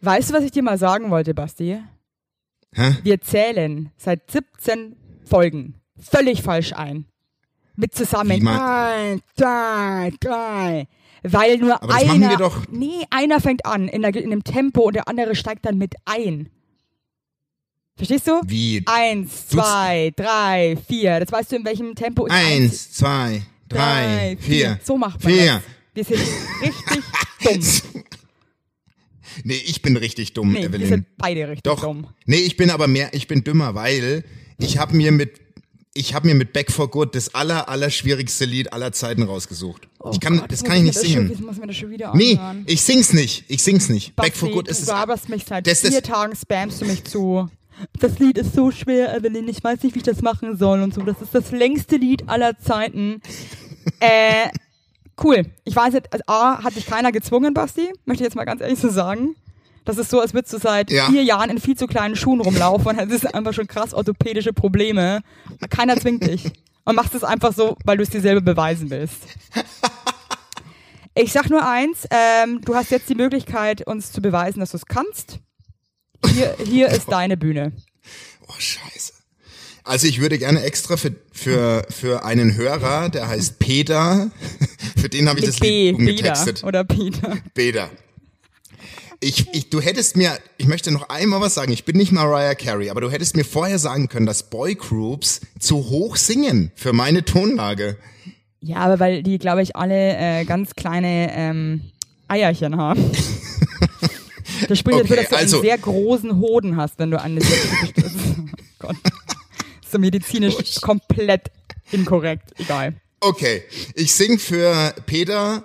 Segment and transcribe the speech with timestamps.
[0.00, 1.78] Weißt du, was ich dir mal sagen wollte, Basti?
[2.74, 2.96] Hä?
[3.02, 7.06] Wir zählen seit 17 Folgen völlig falsch ein.
[7.76, 10.88] Mit zusammen eins, zwei, drei.
[11.22, 12.14] Weil nur Aber das einer.
[12.14, 15.34] machen wir doch- Nee, einer fängt an in, der, in einem Tempo und der andere
[15.34, 16.50] steigt dann mit ein.
[17.96, 18.40] Verstehst du?
[18.44, 18.82] Wie?
[18.86, 21.18] Eins, zwei, drei, vier.
[21.20, 24.78] Das weißt du, in welchem Tempo ist Eins, zwei, drei, vier.
[24.84, 25.62] So macht man vier.
[25.94, 26.08] das.
[26.10, 26.20] Wir sind
[26.62, 27.04] richtig
[27.94, 28.02] dumm.
[29.44, 30.88] Nee, ich bin richtig dumm, Nee, wir Evelyn.
[30.88, 31.80] sind beide richtig Doch.
[31.80, 32.06] dumm.
[32.26, 34.24] Nee, ich bin aber mehr, ich bin dümmer, weil
[34.58, 35.40] ich habe mir mit
[35.94, 39.88] ich habe mir mit Back for Good das aller aller schwierigste Lied aller Zeiten rausgesucht.
[40.12, 41.26] ich kann Oh Gott, das kann ich nicht singen.
[41.26, 43.44] Schon, das muss mir das schon wieder nee, ich sing's nicht.
[43.48, 44.14] Ich sing's nicht.
[44.14, 44.88] Back for Basti, Good ist du es.
[44.88, 47.48] laberst mich seit das- das- vier Tagen, spammst du mich zu.
[47.98, 50.94] Das Lied ist so schwer, Evelyn, ich weiß nicht, wie ich das machen soll und
[50.94, 51.00] so.
[51.02, 53.20] Das ist das längste Lied aller Zeiten.
[54.00, 54.48] äh,
[55.24, 55.46] cool.
[55.64, 58.60] Ich weiß nicht, also A, hat dich keiner gezwungen, Basti, möchte ich jetzt mal ganz
[58.60, 59.34] ehrlich so sagen.
[59.84, 61.06] Das ist so, als würdest du seit Ja.
[61.06, 65.20] vier Jahren in viel zu kleinen Schuhen rumlaufen und hättest einfach schon krass orthopädische Probleme.
[65.70, 66.50] Keiner zwingt dich.
[66.84, 69.22] Und machst es einfach so, weil du es dir selber beweisen willst.
[71.14, 74.76] Ich sag nur eins, ähm, du hast jetzt die Möglichkeit, uns zu beweisen, dass du
[74.76, 75.38] es kannst.
[76.26, 77.72] Hier, hier ist deine Bühne.
[78.46, 79.12] Oh Scheiße.
[79.88, 84.30] Also ich würde gerne extra für für für einen Hörer, der heißt Peter,
[84.96, 86.64] für den habe ich das Mit B, Lied Peter umgetextet.
[86.64, 87.36] oder Peter.
[87.54, 87.90] Peter.
[89.20, 92.54] Ich, ich, du hättest mir, ich möchte noch einmal was sagen, ich bin nicht Mariah
[92.54, 97.24] Carey, aber du hättest mir vorher sagen können, dass Boygroups zu hoch singen für meine
[97.24, 97.96] Tonlage.
[98.60, 101.80] Ja, aber weil die, glaube ich, alle äh, ganz kleine ähm,
[102.28, 103.10] Eierchen haben.
[104.68, 107.40] Das spricht Okay, dafür, dass du also- einen sehr großen Hoden hast, wenn du eine
[107.40, 108.42] sehr typisch oh
[108.80, 108.96] Gott.
[109.77, 111.50] Ist so medizinisch Oh, komplett
[111.90, 112.58] inkorrekt.
[112.58, 112.94] Egal.
[113.20, 113.62] Okay,
[113.94, 115.64] ich sing für Peter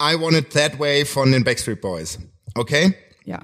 [0.00, 2.18] I Want It That Way von den Backstreet Boys.
[2.54, 2.94] Okay?
[3.24, 3.40] Ja.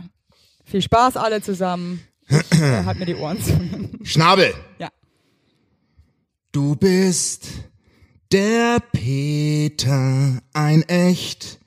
[0.65, 2.01] Viel Spaß alle zusammen.
[2.29, 3.53] Äh, halt mir die Ohren zu.
[4.05, 4.55] Schnabel!
[4.79, 4.89] Ja.
[6.53, 7.49] Du bist
[8.33, 11.59] der Peter, ein echt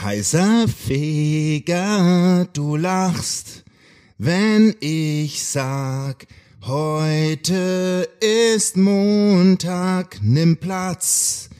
[0.00, 2.46] heißer Feger.
[2.52, 3.64] Du lachst,
[4.16, 6.26] wenn ich sag,
[6.66, 11.50] heute ist Montag, nimm Platz.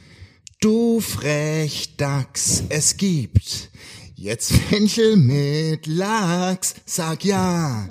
[0.61, 3.71] Du Frechdachs, es gibt
[4.17, 7.89] jetzt Fenchel mit Lachs, sag ja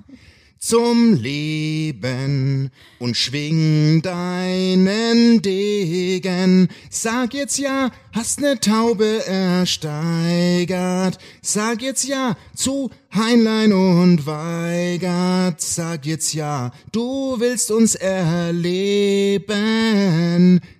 [0.59, 6.67] zum Leben und schwing deinen Degen.
[6.89, 11.17] Sag jetzt ja, hast ne Taube ersteigert.
[11.41, 15.61] Sag jetzt ja zu Heinlein und Weigert.
[15.61, 19.41] Sag jetzt ja, du willst uns erleben.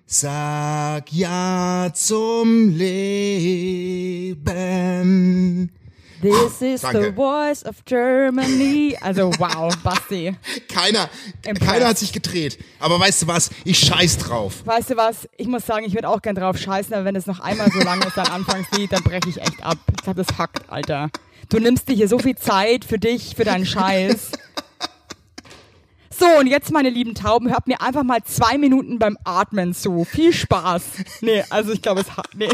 [0.05, 4.37] Sag ja zum Leben.
[6.21, 7.03] This is Danke.
[7.03, 8.97] the voice of Germany.
[9.01, 10.35] Also wow, Basti.
[10.67, 11.09] Keiner,
[11.45, 11.71] Impressed.
[11.71, 12.57] keiner hat sich gedreht.
[12.79, 13.51] Aber weißt du was?
[13.65, 14.65] Ich scheiß drauf.
[14.65, 15.29] Weißt du was?
[15.37, 17.79] Ich muss sagen, ich würde auch gern drauf scheißen, aber wenn es noch einmal so
[17.79, 19.77] lang ist, dein Anfangslied, dann breche ich echt ab.
[19.95, 21.09] Ich glaube, das hackt, Alter.
[21.49, 24.31] Du nimmst dir hier so viel Zeit für dich, für deinen Scheiß.
[26.19, 30.03] So, und jetzt, meine lieben Tauben, hört mir einfach mal zwei Minuten beim Atmen zu.
[30.03, 30.83] Viel Spaß.
[31.21, 32.29] Nee, also ich glaube, es hat.
[32.35, 32.49] Nee.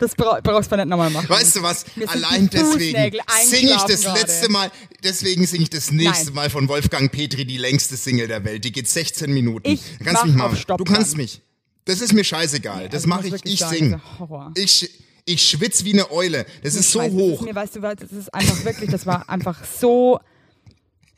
[0.00, 1.28] Das bra brauchst du nicht nochmal machen.
[1.28, 1.84] Weißt du was?
[2.06, 2.96] Allein deswegen
[3.44, 4.52] singe ich das eingeschlafen letzte gerade.
[4.52, 4.72] Mal,
[5.04, 6.34] deswegen singe ich das nächste Nein.
[6.34, 8.64] Mal von Wolfgang Petri, die längste Single der Welt.
[8.64, 9.68] Die geht 16 Minuten.
[9.68, 11.42] Ich Du kannst mach mich mal, auf Stopp du kannst mich.
[11.84, 12.88] Das ist mir scheißegal.
[12.88, 13.90] das also mache ich, ich sagen, sing.
[13.92, 14.52] das ist Horror.
[14.54, 14.90] Ich,
[15.26, 16.46] ich schwitz wie eine Eule.
[16.62, 17.30] Das ist so Scheiße, hoch.
[17.30, 20.18] Das ist mir, weißt du was, das ist einfach wirklich, das war einfach so,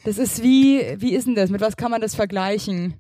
[0.05, 2.95] das ist wie, wie ist denn das, mit was kann man das vergleichen?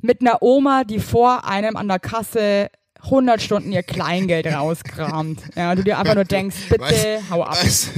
[0.00, 2.70] Mit einer Oma, die vor einem an der Kasse
[3.02, 5.40] 100 Stunden ihr Kleingeld rauskramt.
[5.56, 7.56] Ja, du dir einfach nur denkst, bitte Weißt, hau ab.
[7.62, 7.90] Weißt,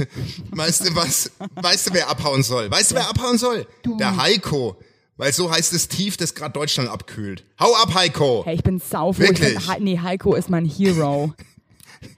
[0.51, 1.31] weißt du was?
[1.55, 2.69] Weißt du, wer abhauen soll?
[2.71, 3.67] Weißt du, wer abhauen soll?
[3.99, 4.77] Der Heiko.
[5.17, 7.45] Weil so heißt das Tief, das gerade Deutschland abkühlt.
[7.59, 8.41] Hau ab, Heiko!
[8.45, 9.23] Hey, ich bin saufroh.
[9.23, 9.55] Ich Wirklich?
[9.55, 11.33] bin, He- nee, Heiko ist mein Hero.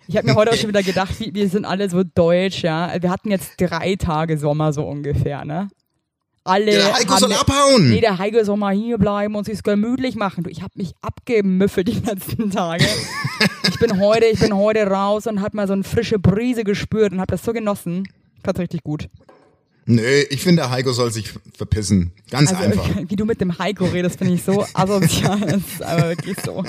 [0.07, 2.91] Ich habe mir heute auch schon wieder gedacht, wir, wir sind alle so deutsch, ja.
[2.99, 5.67] Wir hatten jetzt drei Tage Sommer so ungefähr, ne?
[6.47, 7.89] Alle Ja, der Heiko soll ne- abhauen!
[7.89, 10.43] Nee, der Heiko soll mal hier bleiben und sich's gemütlich machen.
[10.43, 12.85] Du, ich habe mich abgemüffelt die letzten Tage.
[13.69, 17.11] ich bin heute, ich bin heute raus und hab mal so eine frische Brise gespürt
[17.11, 18.07] und hab das so genossen.
[18.43, 19.09] Fand's richtig gut.
[19.85, 22.11] Nö, ich finde, der Heiko soll sich verpissen.
[22.29, 22.89] Ganz Also, einfach.
[23.09, 25.39] wie du mit dem Heiko redest, finde ich so asozial.
[25.45, 26.63] Das ist aber wirklich so.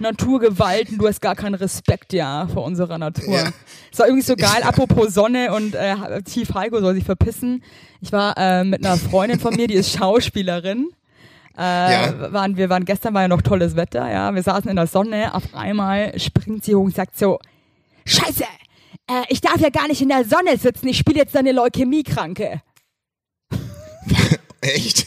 [0.00, 3.34] Naturgewalten, du hast gar keinen Respekt, ja, vor unserer Natur.
[3.34, 3.50] Ja.
[3.92, 7.62] Es war irgendwie so geil, apropos Sonne und äh, Tief Heiko soll sich verpissen.
[8.00, 10.88] Ich war äh, mit einer Freundin von mir, die ist Schauspielerin.
[11.56, 12.32] Äh, Ja.
[12.32, 14.34] waren, wir waren gestern war ja noch tolles Wetter, ja.
[14.34, 17.38] Wir saßen in der Sonne, auf einmal springt sie hoch und sagt so,
[18.06, 18.44] Scheiße,
[19.08, 22.62] äh, ich darf ja gar nicht in der Sonne sitzen, ich spiele jetzt eine Leukämiekranke.
[24.62, 25.06] Echt?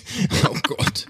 [0.50, 1.08] Oh Gott.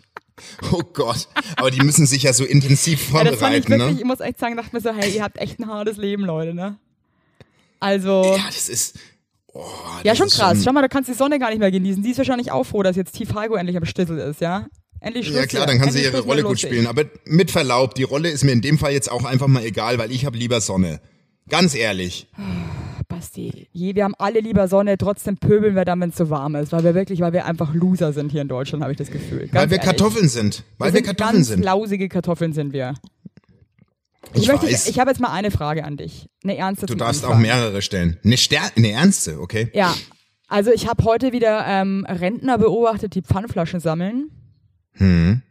[0.72, 1.28] Oh Gott.
[1.58, 4.00] Aber die müssen sich ja so intensiv Ja, das fand ich vorbereiten, wirklich, ne?
[4.00, 6.54] ich muss echt sagen, dachte mir so, hey, ihr habt echt ein hartes Leben, Leute,
[6.54, 6.78] ne?
[7.80, 8.98] Also, Ja, das ist.
[9.54, 9.64] Oh,
[10.04, 10.64] ja, das schon ist krass.
[10.64, 12.04] Schau mal, da kannst du die Sonne gar nicht mehr genießen.
[12.04, 14.68] Die ist wahrscheinlich auch froh, dass jetzt Tief Hargo endlich am Stissel ist, ja?
[15.00, 16.88] Endlich Schluss Ja klar, dann kann sie ihre Rolle gut spielen.
[16.88, 19.98] Aber mit Verlaub, die Rolle ist mir in dem Fall jetzt auch einfach mal egal,
[19.98, 21.00] weil ich habe lieber Sonne.
[21.48, 22.28] Ganz ehrlich.
[23.26, 26.56] Basti, je, wir haben alle lieber Sonne, trotzdem pöbeln wir dann, wenn es so warm
[26.56, 29.10] ist, weil wir wirklich, weil wir einfach Loser sind hier in Deutschland, habe ich das
[29.10, 29.48] Gefühl.
[29.48, 29.82] Ganz weil wir ehrlich.
[29.82, 30.64] Kartoffeln sind.
[30.78, 31.64] Weil wir, sind Kartoffeln ganz sind.
[31.66, 32.94] lausige Kartoffeln sind wir.
[34.34, 34.88] Ich, Ich, möchte, weiß.
[34.88, 36.28] ich habe jetzt mal eine Frage an dich.
[36.44, 37.42] Eine ernste du darfst auch Anfang.
[37.44, 38.20] mehrere stellen.
[38.24, 39.70] Eine, Ster eine ernste, okay?
[39.74, 39.96] Ja,
[40.48, 44.30] also ich habe heute wieder ähm, Rentner beobachtet, die Pfandflaschen sammeln.
[44.94, 45.42] Hm.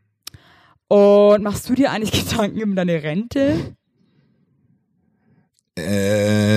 [0.89, 3.75] Und machst du dir eigentlich Gedanken um deine Rente?
[5.77, 6.54] Äh,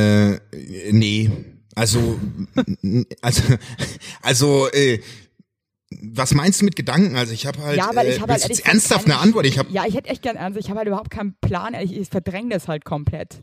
[0.91, 1.29] nee.
[1.75, 2.19] Also,
[3.21, 3.43] also,
[4.21, 4.99] also, äh,
[6.01, 7.15] was meinst du mit Gedanken?
[7.15, 9.05] Also ich habe halt, Ja, weil ich äh, habe halt willst du ehrlich jetzt ernsthaft
[9.05, 9.45] eine Antwort.
[9.45, 10.59] Ich habe, Ja, ich hätte echt gern ernst.
[10.59, 11.73] Ich habe halt überhaupt keinen Plan.
[11.75, 13.39] Ich, ich verdränge das halt komplett.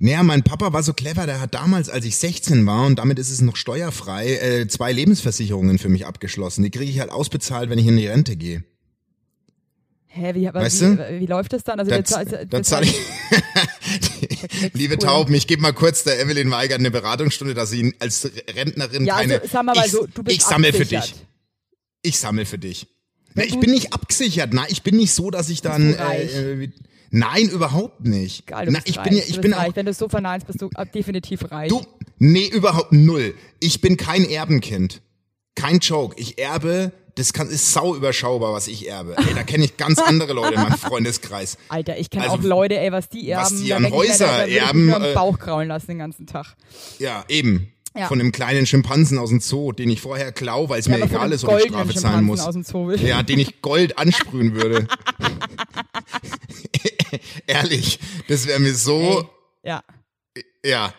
[0.00, 3.18] naja, mein Papa war so clever, der hat damals, als ich 16 war und damit
[3.20, 6.64] ist es noch steuerfrei, äh, zwei Lebensversicherungen für mich abgeschlossen.
[6.64, 8.64] Die kriege ich halt ausbezahlt, wenn ich in die Rente gehe.
[10.08, 11.20] Hä, wie, aber Weißt wie, du?
[11.20, 11.78] wie läuft das dann?
[11.78, 12.98] Also Da, wir zahl- wir da zahle ich.
[14.72, 14.98] Liebe.
[14.98, 19.16] Tauben, ich gebe mal kurz der Evelyn Weigert eine Beratungsstunde, dass sie als Rentnerin Ja,
[19.16, 19.40] keine.
[19.40, 21.14] also sag mal, ich, so, du bist ich sammle für dich.
[22.02, 22.86] Ich sammle für dich.
[23.34, 24.50] Na, ich bin nicht abgesichert.
[24.52, 25.94] Na, ich bin nicht so, dass ich dann.
[25.94, 26.68] Äh,
[27.10, 28.46] nein, überhaupt nicht.
[28.46, 29.08] Geil, du Na, ich reich.
[29.08, 29.70] bin ja, ich bin reich.
[29.70, 29.76] auch.
[29.76, 31.68] Wenn du es so verneinst, bist du definitiv reich.
[31.68, 31.82] Du,
[32.18, 33.34] nee, überhaupt null.
[33.60, 35.00] Ich bin kein Erbenkind.
[35.54, 36.16] Kein Joke.
[36.18, 36.92] Ich erbe.
[37.14, 39.16] Das kann, ist sau überschaubar, was ich erbe.
[39.16, 41.58] Ey, da kenne ich ganz andere Leute in meinem Freundeskreis.
[41.68, 43.44] Alter, ich kenne Also, auch Leute, ey, was die erben.
[43.44, 46.26] was die an ich Häuser da, ich erben, nur äh, Bauch kraulen lassen den ganzen
[46.26, 46.54] Tag.
[46.98, 47.72] Ja, eben.
[47.96, 48.06] Ja.
[48.06, 51.04] Von einem kleinen Schimpansen aus dem Zoo, den ich vorher klau, weil es Ja, mir
[51.04, 52.38] egal ist, ob ich Strafe zahlen muss.
[52.40, 52.92] aus dem Zoo.
[52.92, 54.86] Ja, den ich Gold ansprühen würde.
[57.46, 57.98] Ehrlich,
[58.28, 59.28] das wäre mir so,
[59.64, 59.82] Ja.
[60.64, 60.92] ja.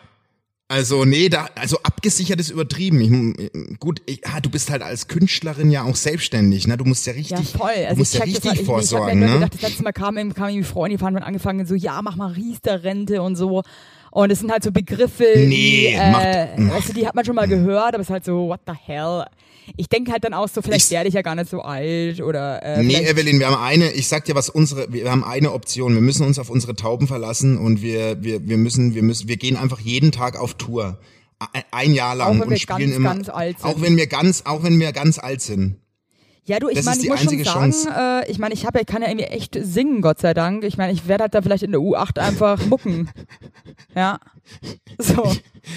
[0.72, 3.34] Also, nee, da, also abgesichert ist übertrieben.
[3.38, 6.76] Ich, gut, ich, ah, du bist halt als Künstlerin ja auch selbstständig, ne?
[6.78, 7.72] Du musst ja richtig, Ja, voll.
[7.76, 9.26] du Also musst ich ja check das richtig halt, ich, ich hab mir vorsorgen, ne?
[9.34, 12.32] gedacht, das letzte Mal kamen kam irgendwie Freunde, die haben angefangen so, ja, mach mal
[12.32, 13.62] Riester-Rente und so.
[14.10, 17.24] Und es sind halt so Begriffe, Nee, die, äh, macht- weißt du, die hat man
[17.24, 19.24] schon mal gehört, aber es ist halt so, what the hell?
[19.76, 22.20] Ich denke halt dann auch so, vielleicht Ich- werde ich ja gar nicht so alt
[22.20, 25.52] oder äh, Nee, Evelyn, wir haben eine, ich sag dir was unsere, wir haben eine
[25.52, 25.94] Option.
[25.94, 29.36] Wir müssen uns auf unsere Tauben verlassen und wir, wir, wir müssen, wir müssen, wir
[29.36, 30.98] gehen einfach jeden Tag auf Tour.
[31.72, 33.14] Ein- Jahr lang und spielen ganz, immer.
[33.16, 33.28] ganz.
[33.62, 35.76] Auch wenn wir ganz, auch wenn wir ganz alt sind.
[36.44, 39.00] Ja, du, ich meine, ich muss schon sagen, äh, ich meine, ich habe, ich kann
[39.02, 40.64] ja irgendwie echt singen, Gott sei Dank.
[40.64, 43.08] Ich meine, ich werde halt da vielleicht in der U8 einfach mucken.
[43.94, 44.18] Ja.
[44.98, 45.32] So.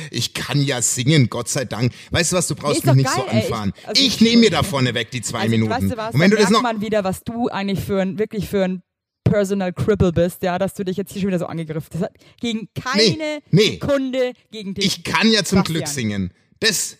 [0.09, 1.93] Ich kann ja singen, Gott sei Dank.
[2.09, 3.41] Weißt du was, du brauchst mich nicht so geil, ey.
[3.43, 3.73] anfahren.
[3.77, 5.71] Ich- also ich ich- nehme mir da vorne weg die zwei Also, Minuten.
[5.71, 8.01] weißt du was, und wenn du da das noch, man wieder, was du eigentlich für
[8.01, 8.81] ein, wirklich für ein
[9.23, 12.11] Personal Cripple bist, ja, dass du dich jetzt hier schon wieder so angegriffen hast.
[12.41, 13.71] Gegen keine nee.
[13.79, 14.85] Sekunde gegen dich.
[14.85, 15.63] ich kann ja zum Bastian.
[15.77, 16.33] Glück singen.
[16.59, 16.97] Das,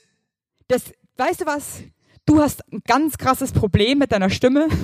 [0.67, 0.83] das,
[1.17, 1.79] weißt du was?
[2.25, 4.67] Du hast ein ganz krasses Problem mit deiner Stimme.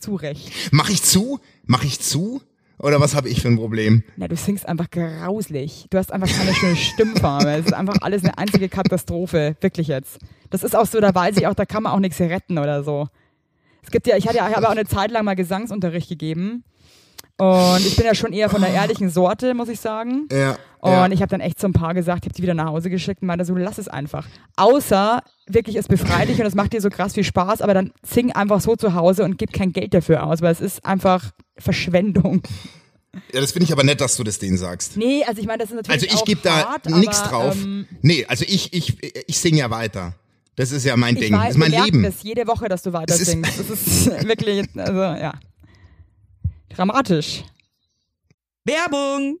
[0.00, 0.50] zu Recht.
[0.70, 1.38] mach ich zu?
[1.64, 2.40] Mach ich zu?
[2.78, 4.04] Oder was habe ich für ein Problem?
[4.16, 5.86] Na, du singst einfach grauslich.
[5.90, 7.50] Du hast einfach keine schöne Stimmfarbe.
[7.50, 9.56] Es ist einfach alles eine einzige Katastrophe.
[9.60, 10.18] Wirklich jetzt.
[10.50, 12.84] Das ist auch so, da weiß ich auch, da kann man auch nichts retten oder
[12.84, 13.08] so.
[13.82, 16.64] Es gibt ja, ich hatte ja, ich habe auch eine Zeit lang mal Gesangsunterricht gegeben.
[17.38, 20.26] Und ich bin ja schon eher von der ehrlichen Sorte, muss ich sagen.
[20.32, 20.56] Ja.
[20.80, 21.08] Und ja.
[21.10, 23.20] ich habe dann echt so ein paar gesagt, ich habe die wieder nach Hause geschickt
[23.20, 24.26] und meinte so, lass es einfach.
[24.56, 27.92] Außer, wirklich, es befreit dich und es macht dir so krass viel Spaß, aber dann
[28.02, 31.32] sing einfach so zu Hause und gib kein Geld dafür aus, weil es ist einfach
[31.58, 32.42] Verschwendung.
[33.34, 34.96] ja, das finde ich aber nett, dass du das denen sagst.
[34.96, 37.54] Nee, also ich meine, das ist natürlich Also ich gebe da nichts drauf.
[37.62, 40.14] Ähm, nee, also ich, ich, ich singe ja weiter.
[40.54, 41.34] Das ist ja mein ich Ding.
[41.34, 42.02] weiß, das ist mein Leben.
[42.02, 43.58] das jede Woche, dass du weiter ist- singst.
[43.58, 45.34] Das ist wirklich, also ja.
[46.76, 47.42] Dramatisch.
[48.66, 49.40] Werbung!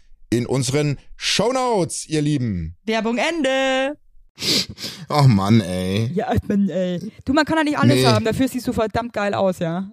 [0.31, 2.75] in unseren Shownotes, ihr Lieben.
[2.85, 3.97] Werbung Ende.
[5.09, 6.09] Oh Mann, ey.
[6.15, 7.11] Ja, man, ey.
[7.25, 8.05] Du, man kann ja nicht alles Nee.
[8.05, 9.91] haben, dafür siehst du verdammt geil aus, ja.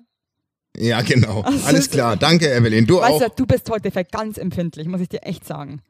[0.77, 1.43] Ja, genau.
[1.45, 2.17] Ach, so Alles ist- klar.
[2.17, 2.87] Danke, Evelyn.
[2.87, 3.29] Du Weißt auch.
[3.31, 5.83] du, du bist heute ganz empfindlich, muss ich dir echt sagen.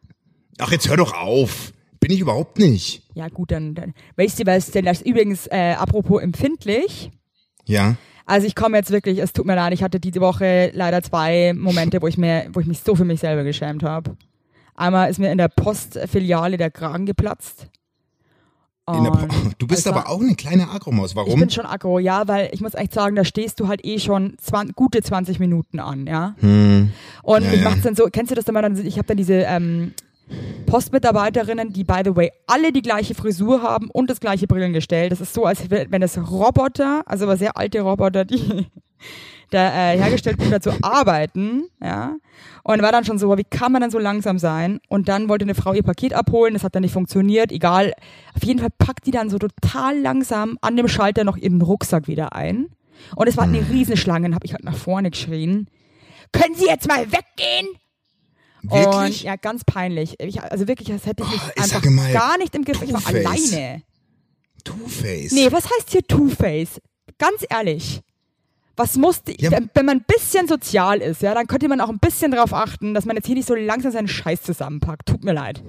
[0.58, 1.72] Ach, jetzt hör doch auf.
[2.00, 3.02] Bin ich überhaupt nicht.
[3.14, 7.10] Ja, gut, dann, dann weißt du was, denn das übrigens, äh, apropos empfindlich.
[7.66, 7.96] Ja.
[8.24, 11.52] Also ich komme jetzt wirklich, es tut mir leid, ich hatte diese Woche leider zwei
[11.54, 14.16] Momente, wo ich mir, wo ich mich so für mich selber geschämt habe.
[14.78, 17.66] Einmal ist mir in der Postfiliale der Kragen geplatzt.
[19.58, 21.10] Du bist es war- aber auch eine kleine Agromaus.
[21.10, 21.38] Ich Warum?
[21.38, 24.34] bin schon aggro, ja, weil ich muss echt sagen, da stehst du halt eh schon
[24.38, 26.34] 20, gute 20 Minuten an, ja.
[26.40, 26.90] Hm.
[27.22, 29.18] Und Ja, ich mach's dann so, kennst du das dann mal, dann, ich habe dann
[29.18, 29.92] diese ähm,
[30.64, 35.10] Postmitarbeiterinnen, die by the way alle die gleiche Frisur haben und das gleiche Brillengestell.
[35.10, 38.66] Das ist so, als wenn das Roboter, also aber sehr alte Roboter, die
[39.50, 42.16] da äh, hergestellt wurden, dazu arbeiten, ja.
[42.62, 44.80] Und war dann schon so, wie kann man denn so langsam sein?
[44.88, 47.92] Und dann wollte eine Frau ihr Paket abholen, das hat dann nicht funktioniert, egal.
[48.34, 52.08] Auf jeden Fall packt die dann so total langsam an dem Schalter noch ihren Rucksack
[52.08, 52.68] wieder ein.
[53.16, 55.68] Und es war eine Riesenschlange, dann habe ich halt nach vorne geschrien.
[56.32, 57.68] Können Sie jetzt mal weggehen?
[58.62, 59.20] Wirklich?
[59.20, 60.16] Und ja, ganz peinlich.
[60.20, 62.82] Ich, also wirklich, das hätte ich mich Oh, einfach mal, gar nicht im Griff.
[62.82, 63.82] Ich war alleine.
[64.64, 65.32] Two-Face.
[65.32, 66.80] Nee, was heißt hier Two-Face?
[67.18, 68.02] Ganz ehrlich.
[68.78, 69.50] Was muss, die- Ja.
[69.50, 72.94] wenn man ein bisschen sozial ist, ja, dann könnte man auch ein bisschen darauf achten,
[72.94, 75.06] dass man jetzt hier nicht so langsam seinen Scheiß zusammenpackt.
[75.06, 75.62] Tut mir leid.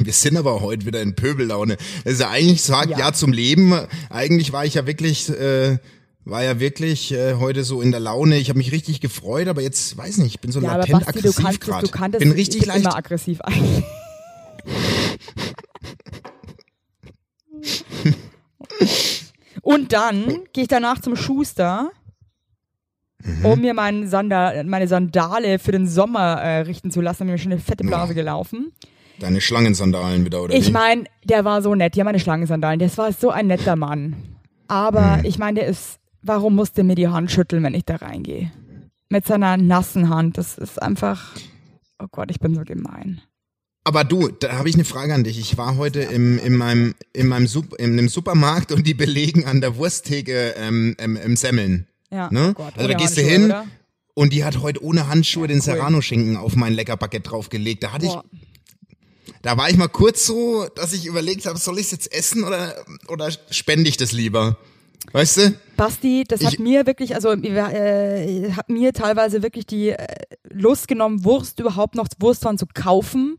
[0.00, 1.76] Wir sind aber heute wieder in Pöbellaune.
[2.04, 2.98] Ja eigentlich sagt Ja.
[2.98, 3.12] ja.
[3.12, 3.72] zum Leben.
[4.10, 5.78] Eigentlich war ich ja wirklich, äh,
[6.24, 8.38] war ja wirklich äh, heute so in der Laune.
[8.38, 11.06] Ich habe mich richtig gefreut, aber jetzt weiß nicht, ich bin so Ja, aber latent
[11.06, 11.86] Basti, du aggressiv kannst es, gerade.
[11.86, 12.84] du kanntest Bin richtig ich bin leicht.
[12.84, 13.84] immer aggressiv eigentlich.
[19.62, 21.90] Und dann gehe ich danach zum Schuster,
[23.26, 23.44] Mhm.
[23.44, 27.20] um mir meinen Sandal, meine Sandale für den Sommer äh, richten zu lassen.
[27.20, 28.72] Hab mir schon eine fette Blase gelaufen.
[29.18, 31.96] Deine Schlangensandalen wieder oder Ich meine, der war so nett.
[31.96, 32.78] Haben meine Schlangensandalen.
[32.78, 34.14] Das war so ein netter Mann.
[34.68, 35.24] Aber Hm.
[35.24, 38.50] ich meine, der ist, warum muss der mir die Hand schütteln, wenn ich da reingehe?
[39.08, 40.36] Mit seiner nassen Hand.
[40.36, 41.34] Das ist einfach,
[41.98, 43.20] oh Gott, ich bin so gemein.
[43.84, 45.38] Aber du, da habe ich eine Frage an dich.
[45.38, 49.44] Ich war heute im, in meinem, in meinem Sup in einem Supermarkt und die belegen
[49.44, 51.86] an der Wursttheke ähm, ähm, im Semmeln.
[52.10, 52.48] Ja, Ne?
[52.50, 53.66] oh Gott, also da ohne gehst du hin oder?
[54.14, 55.62] und die hat heute ohne Handschuhe den cool.
[55.62, 57.82] Serrano-Schinken auf mein Leckerbaguette draufgelegt.
[57.82, 58.24] Da hatte ich Boah.
[59.42, 62.42] Da war ich mal kurz so, dass ich überlegt habe, soll ich es jetzt essen
[62.44, 62.74] oder,
[63.08, 64.56] oder spende ich das lieber?
[65.12, 65.54] Weißt du?
[65.76, 70.06] Basti, das hat Ich- mir wirklich, also äh, hat mir teilweise wirklich die äh,
[70.50, 73.38] Lust genommen, Wurst überhaupt noch Wurstwaren zu kaufen,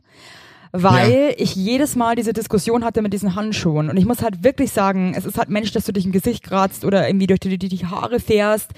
[0.71, 3.89] weil ich jedes Mal diese Diskussion hatte mit diesen Handschuhen.
[3.89, 6.43] Und ich muss halt wirklich sagen, es ist halt Mensch, dass du dich im Gesicht
[6.43, 8.71] kratzt oder irgendwie durch die, die, die Haare fährst.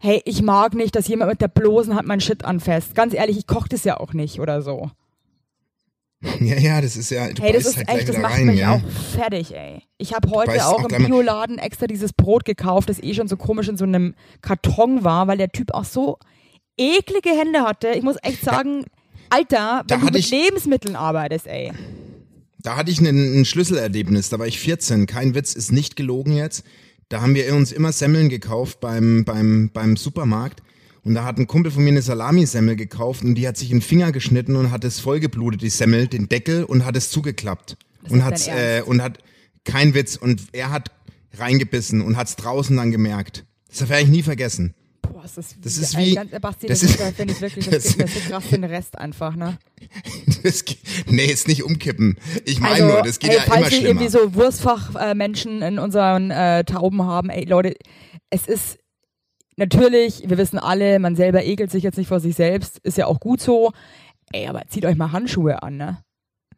[0.00, 2.94] Hey, ich mag nicht, dass jemand mit der bloßen Hand mein Shit anfasst.
[2.94, 4.90] Ganz ehrlich, ich koche das ja auch nicht oder so.
[6.40, 8.58] Ja, ja, das ist ja, du Hey, das ist halt echt, das macht rein, mich
[8.58, 8.74] ja.
[8.74, 8.80] auch
[9.14, 9.82] fertig, ey.
[9.98, 13.36] Ich habe heute auch auch im Bioladen extra dieses Brot gekauft, das eh schon so
[13.36, 16.18] komisch in so einem Karton war, weil der Typ auch so
[16.76, 17.90] eklige Hände hatte.
[17.90, 18.84] Ich muss echt sagen,
[19.30, 21.72] Alter, Da wenn du hatte mit ich- Lebensmitteln arbeitest, ey.
[22.60, 26.32] Da hatte ich ein, ein Schlüsselerlebnis, da war ich 14, kein Witz, ist nicht gelogen
[26.36, 26.64] jetzt.
[27.08, 30.62] Da haben wir uns immer Semmeln gekauft beim, beim, beim Supermarkt.
[31.04, 33.76] Und da hat ein Kumpel von mir eine Salamisemmel gekauft und die hat sich in
[33.78, 37.76] den Finger geschnitten und hat es vollgeblutet, die Semmel, den Deckel und hat es zugeklappt.
[38.02, 39.18] Das und hat, äh, und hat,
[39.64, 40.90] kein Witz, und er hat
[41.38, 43.44] reingebissen und hat es draußen dann gemerkt.
[43.70, 44.74] Das werde ich nie vergessen.
[45.02, 47.40] Boah, das ist, Das ist ey, wie- ganz, Basti, das das, ist- ist, finde ich
[47.40, 49.58] wirklich, das, das- mir so krass den Rest einfach, ne?
[50.42, 50.64] Das,
[51.06, 52.16] nee, jetzt nicht umkippen.
[52.44, 53.88] Ich meine Also, nur, das geht ey, ja falls immer wir schlimmer.
[53.88, 57.74] irgendwie so Wurstfachmenschen in unseren äh, Tauben haben, ey Leute,
[58.30, 58.78] es ist
[59.56, 63.06] natürlich, wir wissen alle, man selber ekelt sich jetzt nicht vor sich selbst, ist ja
[63.06, 63.72] auch gut so.
[64.32, 65.98] Ey, aber zieht euch mal Handschuhe an, ne?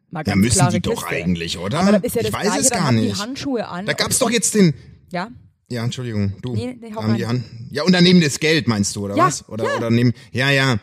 [0.09, 1.23] Mal ja, ganz müssen klare die doch Kiste.
[1.23, 1.79] eigentlich, oder?
[1.79, 3.15] Aber das ist ja ich das weiß Gleiche, es dann gar nicht.
[3.15, 3.85] die Handschuhe an.
[3.85, 4.73] Da gab's doch jetzt den,
[5.11, 5.29] Ja?
[5.71, 6.53] Ja, Entschuldigung, du.
[6.53, 7.25] Nee, nee, hau haben die.
[7.25, 7.43] Hand.
[7.71, 9.47] Ja, und daneben das Geld, meinst du, oder Ja, was?
[9.47, 9.77] Oder, ja.
[9.77, 10.79] oder neben, ja, ja.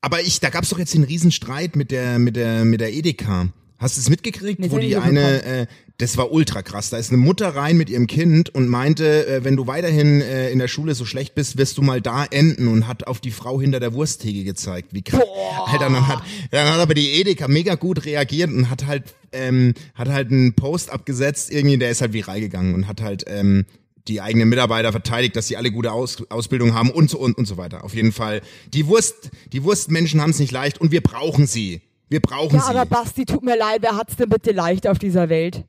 [0.00, 3.48] Aber ich, da gab's doch jetzt den Riesenstreit mit der, mit der, mit der Edeka.
[3.78, 5.66] Hast du es mitgekriegt, Nee, wo die eine, äh,
[5.98, 6.90] das war ultra krass.
[6.90, 10.50] Da ist eine Mutter rein mit ihrem Kind und meinte, äh, wenn du weiterhin äh,
[10.50, 13.30] in der Schule so schlecht bist, wirst du mal da enden und hat auf die
[13.30, 14.88] Frau hinter der Wursttheke gezeigt.
[14.92, 15.22] Wie krass.
[15.66, 19.74] Alter, dann hat, dann hat aber die Edeka mega gut reagiert und hat halt, ähm,
[19.94, 23.64] hat halt einen Post abgesetzt, irgendwie, der ist halt viral gegangen und hat halt, ähm,
[24.08, 27.46] die eigenen Mitarbeiter verteidigt, dass sie alle gute Aus Ausbildung haben und so und, und
[27.46, 27.84] so weiter.
[27.84, 28.42] Auf jeden Fall.
[28.72, 31.80] Die Wurst, die Wurstmenschen haben es nicht leicht und wir brauchen sie.
[32.08, 32.70] Wir brauchen Ja, sie.
[32.70, 35.64] aber Basti, tut mir leid, wer hat's denn bitte leicht auf dieser Welt?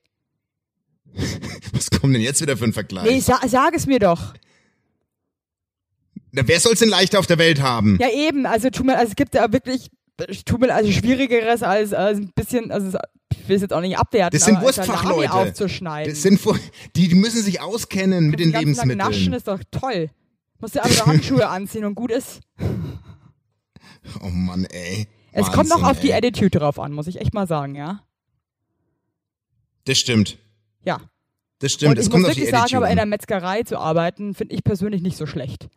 [1.71, 3.05] Was kommt denn jetzt wieder für ein Vergleich?
[3.09, 4.33] Nee, sa sag es mir doch.
[6.31, 7.97] Na, wer soll's denn leichter auf der Welt haben?
[8.01, 9.89] Ja, eben, also tut mir, also es gibt ja wirklich,
[10.45, 12.97] tut mir also schwierigeres als, als ein bisschen, also
[13.41, 15.33] ich will es jetzt auch nicht abwerten, Das sind aber Wurstfachleute.
[15.33, 16.13] aufzuschneiden.
[16.13, 16.39] Das sind,
[16.95, 19.33] die, die müssen sich auskennen mit den Den Tag Naschen Lebensmitteln.
[19.33, 20.09] ist doch toll.
[20.59, 22.41] Musst du aber Handschuhe anziehen und gut ist.
[24.21, 25.07] Oh Mann, ey.
[25.31, 26.17] Es kommt noch auf die ey.
[26.17, 28.03] Attitude drauf an, muss ich echt mal sagen, ja.
[29.85, 30.37] Das stimmt.
[30.83, 31.01] Ja.
[31.59, 31.91] Das stimmt.
[31.93, 33.05] und es ich kommt muss auf die wirklich sagen, aber in der.
[33.07, 35.69] Metzgerei zu arbeiten, finde ich persönlich nicht so schlecht.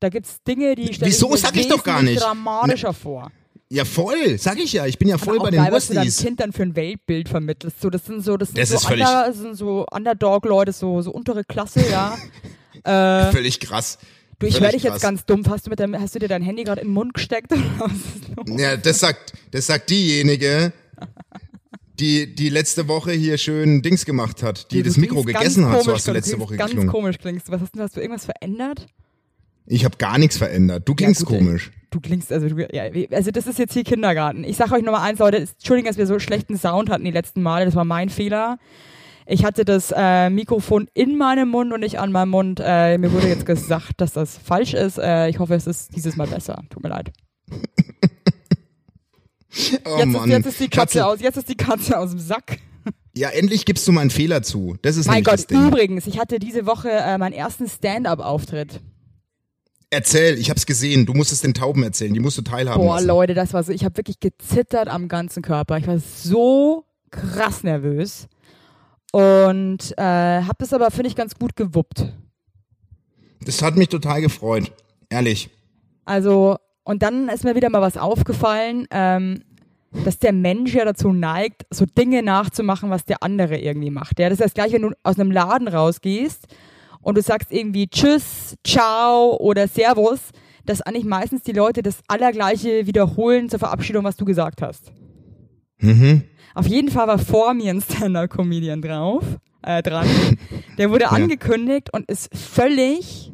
[0.00, 1.26] Da gibt's Dinge, die stelle Wieso?
[1.26, 2.24] ich mir Sag ich doch gar wesentlich nicht.
[2.26, 3.30] dramatischer vor.
[3.68, 4.38] Ja, voll.
[4.38, 4.86] Sag ich ja.
[4.86, 6.08] Ich bin ja voll bei den geil, was du deinem.
[6.10, 7.80] Kind dann für ein Weltbild vermittelst.
[7.80, 11.42] So, das sind so, das sind Das so, Under, sind so Underdog-Leute, so, so untere
[11.44, 12.16] Klasse, ja.
[13.28, 13.98] äh, Völlig krass.
[14.38, 15.42] du, ich werde dich jetzt ganz dumm.
[15.48, 17.52] Hast du, mit deinem, hast du dir dein Handy gerade in den Mund gesteckt?
[18.46, 20.72] Ja, das sagt, das sagt diejenige,
[21.98, 25.68] die, die letzte Woche hier schön Dings gemacht hat, die Du das Mikro ganz gegessen
[25.68, 26.92] hat, so hast du letzte Woche Ganz geklungen.
[26.92, 27.48] komisch klingst.
[27.48, 27.52] du.
[27.52, 28.86] Was hast du, hast du irgendwas verändert?
[29.66, 30.88] Ich habe gar nichts verändert.
[30.88, 31.38] Du klingst gut, ey.
[31.44, 31.72] komisch.
[31.90, 34.44] Du klingst, also, du, ja, also das ist jetzt hier Kindergarten.
[34.44, 37.42] Ich sag euch Nummer eins, Leute, Entschuldigung, dass wir so schlechten Sound hatten die letzten
[37.42, 38.58] Male, das war mein Fehler.
[39.28, 42.60] Ich hatte das äh, Mikrofon in meinem Mund und nicht an meinem Mund.
[42.64, 44.98] Äh, mir wurde jetzt gesagt, dass das falsch ist.
[44.98, 46.62] Äh, ich hoffe, es ist dieses Mal besser.
[46.70, 47.10] Tut mir leid.
[49.86, 50.24] Oh Jetzt, Mann.
[50.24, 52.58] ist, jetzt ist die Katze aus, jetzt ist die Katze aus dem Sack.
[53.16, 54.76] Ja, endlich gibst du mal einen Fehler zu.
[54.82, 55.66] Das ist Mein nämlich das Gott, Ding.
[55.68, 58.80] übrigens, ich hatte diese Woche äh, meinen ersten Stand-up-Auftritt.
[59.90, 61.06] Erzähl, ich hab's gesehen.
[61.06, 62.12] Du musst es den Tauben erzählen.
[62.12, 63.06] Die musst du teilhaben Boah, lassen.
[63.06, 65.78] Leute, das war so, ich habe wirklich gezittert am ganzen Körper.
[65.78, 68.26] Ich war so krass nervös
[69.12, 72.12] und äh, habe das aber, finde ich, ganz gut gewuppt.
[73.40, 74.72] Das hat mich total gefreut.
[75.08, 75.50] Ehrlich.
[76.04, 79.42] Also, und dann ist mir wieder mal was aufgefallen, ähm,
[80.04, 84.18] dass der Mensch ja dazu neigt, so Dinge nachzumachen, was der andere irgendwie macht.
[84.18, 86.48] Ja, das ist das gleich, wenn du aus einem Laden rausgehst
[87.06, 90.18] und du sagst irgendwie Tschüss, Ciao oder Servus,
[90.64, 94.90] dass eigentlich meistens die Leute das Allergleiche wiederholen zur Verabschiedung, was du gesagt hast.
[95.78, 96.24] Mhm.
[96.56, 99.22] Auf jeden Fall war vor mir ein Stand-Up-Comedian drauf,
[99.62, 100.08] äh, dran.
[100.78, 103.32] Der wurde angekündigt und ist völlig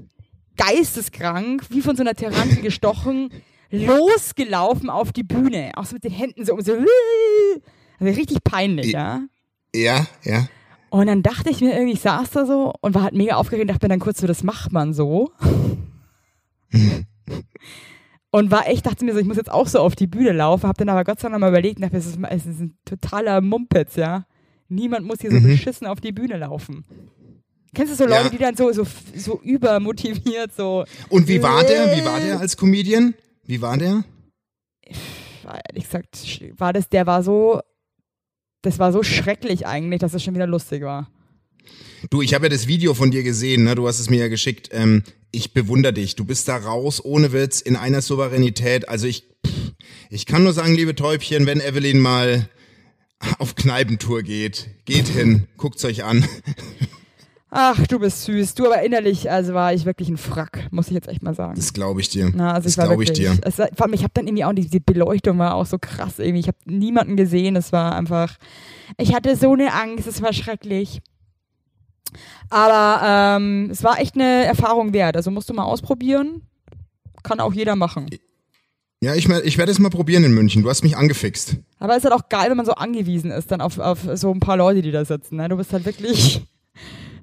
[0.58, 3.30] geisteskrank, wie von so einer Tarantel gestochen,
[3.70, 5.72] losgelaufen auf die Bühne.
[5.76, 6.72] Auch so mit den Händen so, so
[7.98, 9.22] also richtig peinlich, ja.
[9.74, 10.46] Ja, ja.
[10.92, 13.62] Und dann dachte ich mir irgendwie, ich saß da so und war halt mega aufgeregt
[13.62, 15.32] und dachte mir dann kurz so, das macht man so.
[18.30, 20.68] und war echt, dachte mir so, ich muss jetzt auch so auf die Bühne laufen,
[20.68, 22.76] hab dann aber Gott sei Dank mal überlegt, und dachte, es ist, es ist ein
[22.84, 24.26] totaler Mumpitz, ja.
[24.68, 26.84] Niemand muss hier so beschissen auf die Bühne laufen.
[27.74, 28.28] Kennst du so Leute, Ja.
[28.28, 31.96] die dann so, so, so übermotiviert, so, Und wie war der?
[31.96, 33.14] Wie war der als Comedian?
[33.44, 34.04] Wie war der?
[35.44, 36.18] war ehrlich gesagt,
[36.58, 37.62] war das, der war so,
[38.62, 41.10] das war so schrecklich eigentlich, dass es schon wieder lustig war.
[42.10, 43.74] Du, ich habe ja das Video von dir gesehen, ne?
[43.74, 44.70] Du hast es mir ja geschickt.
[44.72, 46.16] Ähm, ich bewundere dich.
[46.16, 48.88] Du bist da raus, ohne Witz, in einer Souveränität.
[48.88, 49.24] Also ich,
[50.10, 52.48] ich kann nur sagen, liebe Täubchen, wenn Evelyn mal
[53.38, 56.26] auf Kneipentour geht, geht hin, guckt's euch an.
[57.54, 58.54] Ach, du bist süß.
[58.54, 61.54] Du aber innerlich, also war ich wirklich ein Frack, muss ich jetzt echt mal sagen.
[61.54, 62.32] Das glaube ich dir.
[62.34, 63.38] Na, also das glaube ich dir.
[63.42, 66.18] Es vor allem, ich habe dann irgendwie auch die, die Beleuchtung war auch so krass
[66.18, 66.40] irgendwie.
[66.40, 67.54] Ich habe niemanden gesehen.
[67.54, 68.38] Es war einfach,
[68.96, 70.06] ich hatte so eine Angst.
[70.06, 71.02] Es war schrecklich.
[72.48, 75.14] Aber ähm, es war echt eine Erfahrung wert.
[75.18, 76.40] Also musst du mal ausprobieren.
[77.22, 78.06] Kann auch jeder machen.
[79.02, 80.62] Ja, ich, ich werde es mal probieren in München.
[80.62, 81.56] Du hast mich angefixt.
[81.78, 84.32] Aber es ist halt auch geil, wenn man so angewiesen ist dann auf, auf so
[84.32, 85.36] ein paar Leute, die da sitzen.
[85.36, 85.50] Ne?
[85.50, 86.40] Du bist halt wirklich.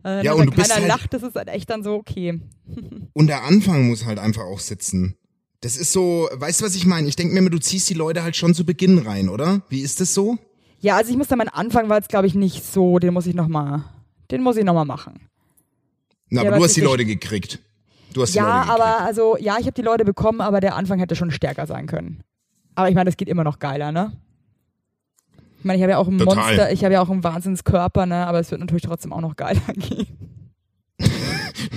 [0.06, 1.94] Äh, Ja, wenn und du bist keiner halt- lacht, das ist halt echt dann so
[1.96, 2.40] okay.
[3.14, 5.16] Und der Anfang muss halt einfach auch sitzen.
[5.62, 7.08] Das ist so, weißt du, was ich meine?
[7.10, 9.62] Ich denke mir immer, du ziehst die Leute halt schon zu Beginn rein, oder?
[9.70, 10.38] Wie ist das so?
[10.80, 13.26] Ja, also ich muss da meinen Anfang war jetzt glaube ich nicht so, den muss
[13.28, 13.84] ich noch mal,
[14.32, 15.28] den muss ich noch mal machen.
[16.30, 17.60] Na, Ja, aber du hast die Leute gekriegt.
[18.14, 18.82] Du hast die Ja, Leute gekriegt.
[18.82, 21.88] aber also ja, ich habe die Leute bekommen, aber der Anfang hätte schon stärker sein
[21.88, 22.24] können.
[22.76, 24.14] Aber ich meine, das geht immer noch geiler, ne?
[25.60, 26.36] Ich meine, ich habe ja auch ein Total.
[26.36, 28.26] Monster, ich habe ja auch einen Wahnsinnskörper, ne?
[28.28, 30.08] Aber es wird natürlich trotzdem auch noch geiler gehen.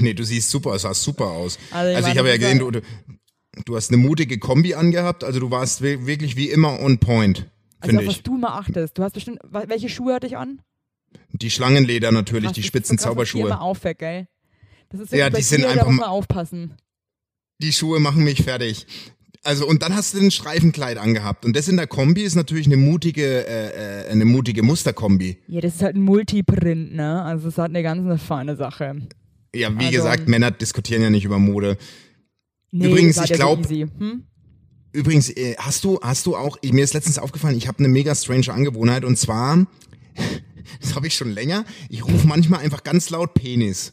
[0.01, 1.59] Nee, du siehst super, es sah super aus.
[1.71, 2.81] Also ich Also ich habe ja gesehen, du, du,
[3.65, 7.51] du hast eine mutige Kombi angehabt, also du warst wi- wirklich wie immer on point.
[7.81, 8.23] Also finde auf was ich.
[8.23, 8.97] du mal achtest.
[8.99, 10.61] Du hast bestimmt, welche Schuhe hatte ich an?
[11.33, 13.61] Die Schlangenleder natürlich, Krass, die spitzen so krass, was dir immer Zauberschuhe.
[13.61, 14.29] auffällt, gell?
[14.91, 16.75] Das ist Ja, die sind einfach muss ma- man aufpassen.
[17.61, 18.87] Die Schuhe machen mich fertig.
[19.45, 22.67] Also und dann hast du ein Streifenkleid angehabt und das in der Kombi ist natürlich
[22.67, 25.39] eine mutige, äh, äh, eine mutige Musterkombi.
[25.49, 27.23] Ja, das ist halt ein Multiprint, ne?
[27.23, 29.03] Also es ist halt eine ganz eine feine Sache.
[29.55, 31.77] Ja, wie Also- gesagt, Männer diskutieren ja nicht über Mode.
[32.71, 33.87] Nee, Übrigens, ich ja glaub- so easy.
[33.99, 34.25] Hm?
[34.93, 38.15] Übrigens, äh, hast du, hast du auch, mir ist letztens aufgefallen, ich habe eine mega
[38.15, 39.67] strange Angewohnheit und zwar,
[40.81, 43.93] das habe ich schon länger, ich rufe manchmal einfach ganz laut Penis.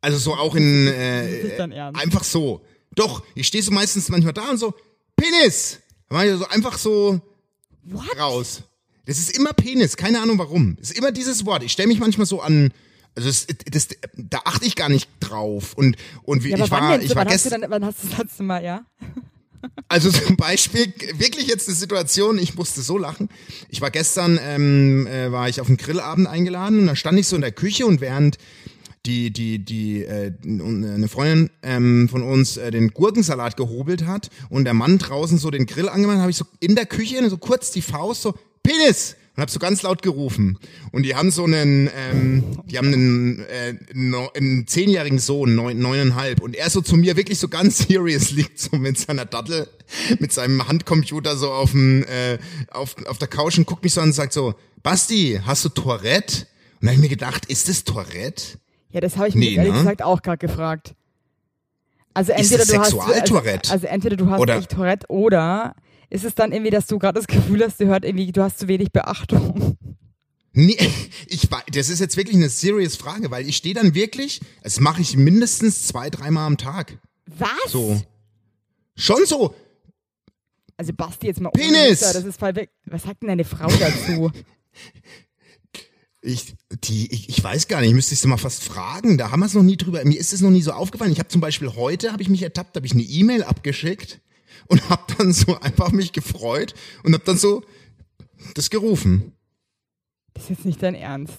[0.00, 2.00] Also so auch in, äh, ist dein Ernst?
[2.00, 2.62] einfach so.
[2.98, 4.74] Doch, ich stehe so meistens manchmal da und so,
[5.14, 5.78] Penis!
[6.08, 7.20] Dann mach ich so einfach so
[7.84, 8.18] What?
[8.18, 8.62] raus.
[9.06, 10.76] Das ist immer Penis, keine Ahnung warum.
[10.80, 11.62] Das ist immer dieses Wort.
[11.62, 12.72] Ich stelle mich manchmal so an,
[13.14, 15.74] also das, das, da achte ich gar nicht drauf.
[15.74, 18.42] Und, und wie, Ja, ich war, ich war gestern, dann, wann hast du das letzte
[18.42, 18.84] Mal, ja?
[19.88, 23.28] also zum Beispiel, wirklich jetzt eine Situation, ich musste so lachen.
[23.68, 27.28] Ich war gestern, ähm, äh, war ich auf einen Grillabend eingeladen und da stand ich
[27.28, 28.38] so in der Küche und während
[29.06, 34.64] die, die, die, äh, eine Freundin ähm, von uns äh, den Gurkensalat gehobelt hat und
[34.64, 37.70] der Mann draußen so den Grill angemacht, habe ich so in der Küche so kurz
[37.70, 39.16] die Faust so, Penis!
[39.34, 40.58] Und hab so ganz laut gerufen.
[40.90, 45.78] Und die haben so einen, ähm, die haben einen, äh, no, einen zehnjährigen Sohn, neun,
[45.78, 46.42] neuneinhalb.
[46.42, 49.68] Und er so zu mir wirklich so ganz serious liegt so mit seiner Dattel,
[50.18, 52.38] mit seinem Handcomputer so auf, dem, äh,
[52.72, 55.68] auf, auf der Couch und guckt mich so an und sagt so, Basti, hast du
[55.68, 56.48] Tourette?
[56.80, 58.58] Und dann hab ich mir gedacht, ist das Tourette?
[58.90, 59.78] Ja, das habe ich mich Nee, ehrlich ne?
[59.78, 60.94] gesagt auch gerade gefragt.
[62.14, 63.70] Also Ist entweder das du hast Sexualtourette?
[63.70, 65.74] also, also entweder du hast Oder- Tourette oder
[66.10, 68.58] ist es dann irgendwie, dass du gerade das Gefühl hast, du hört irgendwie, du hast
[68.58, 69.76] zu wenig Beachtung.
[70.52, 70.76] Nee,
[71.26, 75.02] ich das ist jetzt wirklich eine serious Frage, weil ich stehe dann wirklich, das mache
[75.02, 76.98] ich mindestens zwei, dreimal am Tag.
[77.26, 77.50] Was?
[77.70, 78.00] So.
[78.96, 79.54] Schon so.
[80.78, 82.00] Also Basti jetzt mal Penis!
[82.00, 82.70] Witz, Das ist voll weg.
[82.86, 84.30] Was sagt denn deine Frau dazu?
[86.28, 89.16] Ich, die, ich, ich weiß gar nicht, müsste ich sie mal fast fragen.
[89.16, 90.04] Da haben wir es noch nie drüber.
[90.04, 91.10] Mir ist es noch nie so aufgefallen.
[91.12, 94.20] Ich habe zum Beispiel heute, habe ich mich ertappt, habe ich eine E-Mail abgeschickt
[94.66, 97.62] und habe dann so einfach mich gefreut und habe dann so
[98.54, 99.32] das gerufen.
[100.34, 101.38] Das ist jetzt nicht dein Ernst.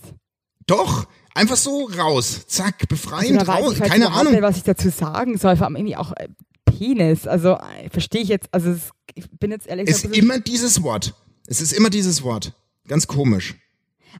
[0.65, 2.45] Doch, einfach so raus.
[2.47, 3.73] Zack, befreiend da weiß raus.
[3.73, 4.33] ich Keine Ahnung.
[4.33, 5.55] nicht, was ich dazu sagen soll.
[5.55, 6.27] Vor allem irgendwie auch äh,
[6.65, 7.27] Penis.
[7.27, 8.47] Also äh, verstehe ich jetzt.
[8.51, 10.05] Also es, ich bin jetzt ehrlich Es ist gesagt.
[10.05, 11.13] ein bisschen- immer dieses Wort.
[11.47, 12.53] Es ist immer dieses Wort.
[12.87, 13.55] Ganz komisch.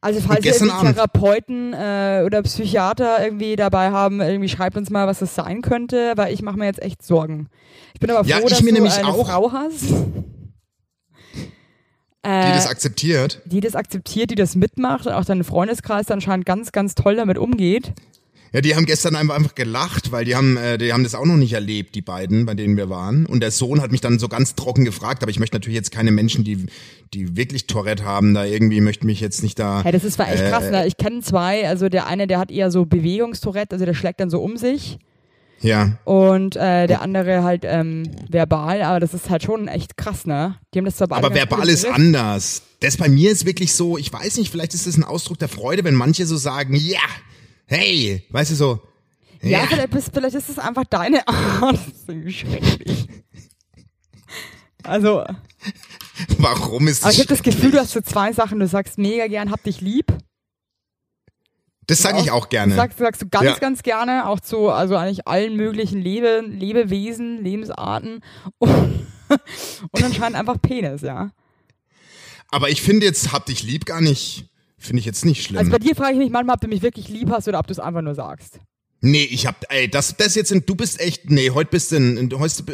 [0.02, 0.54] Also falls wir.
[0.94, 6.14] Therapeuten äh, oder Psychiater irgendwie dabei haben, irgendwie schreibt uns mal, was das sein könnte,
[6.16, 7.50] weil ich mache mir jetzt echt Sorgen.
[7.94, 9.28] Ich bin aber froh, Ja, ich dass mir du nämlich eine auch.
[9.28, 9.86] Frau hast,
[12.26, 13.42] Die äh, das akzeptiert.
[13.46, 17.38] die das akzeptiert, die das mitmacht und auch dein Freundeskreis anscheinend ganz, ganz toll damit
[17.38, 17.94] umgeht.
[18.52, 21.26] Ja, die haben gestern einfach, einfach gelacht, weil die haben, äh, die haben das auch
[21.26, 23.26] noch nicht erlebt, die beiden, bei denen wir waren.
[23.28, 25.92] Und der Sohn hat mich dann so ganz trocken gefragt, aber ich möchte natürlich jetzt
[25.92, 26.66] keine Menschen, die,
[27.14, 29.82] die wirklich Tourette haben, da irgendwie möchte mich jetzt nicht da.
[29.84, 30.88] Hey, das ist zwar echt Äh, krass, ne?
[30.88, 34.30] Ich kenne zwei, also der eine, der hat eher so Bewegungstourette, also der schlägt dann
[34.32, 34.98] so um sich
[35.62, 35.98] Ja.
[36.06, 40.56] und äh, der andere halt ähm, verbal, aber das ist halt schon echt krass, ne?
[40.74, 41.94] Die haben das zwar beide Aber verbal ist Griff.
[41.94, 42.64] anders.
[42.80, 45.50] Das bei mir ist wirklich so, ich weiß nicht, vielleicht ist das ein Ausdruck der
[45.50, 46.98] Freude, wenn manche so sagen, ja,
[47.70, 48.80] hey, weißt du so,
[49.42, 51.76] Ja, ja, vielleicht, bist, vielleicht ist es einfach deine Art.
[51.76, 53.08] Das ist irgendwie schrecklich.
[54.84, 55.24] Also,
[56.38, 58.60] warum ist das ich habe das Gefühl, du hast so zwei Sachen.
[58.60, 60.06] Du sagst mega gern, hab dich lieb.
[61.88, 62.76] Das sage ich auch gerne.
[62.76, 63.56] Das sagst, sagst du ganz, Ja.
[63.58, 68.24] ganz gerne, auch zu, also eigentlich allen möglichen Lebe, Lebewesen, Lebensarten
[68.60, 68.70] und,
[69.92, 71.32] und anscheinend einfach Penis, ja.
[72.50, 74.46] Aber ich finde jetzt, hab dich lieb gar nicht,
[74.80, 75.60] finde ich jetzt nicht schlimm.
[75.60, 77.68] Also bei dir frage ich mich manchmal, ob du mich wirklich lieb hast oder ob
[77.68, 78.60] du es einfach nur sagst.
[79.02, 82.30] Nee, ich hab, ey, das, das jetzt, du bist echt, nee, heute bist du, ein-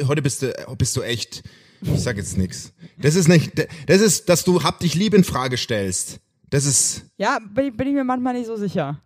[0.07, 1.43] heute, bist du, bist du echt,
[1.81, 2.73] ich sag jetzt nix.
[2.97, 3.51] Das ist nicht,
[3.87, 6.19] das ist, dass du hab dich lieb in Frage stellst.
[6.49, 9.01] Das ist, Ja, bin, bin ich mir manchmal nicht so sicher.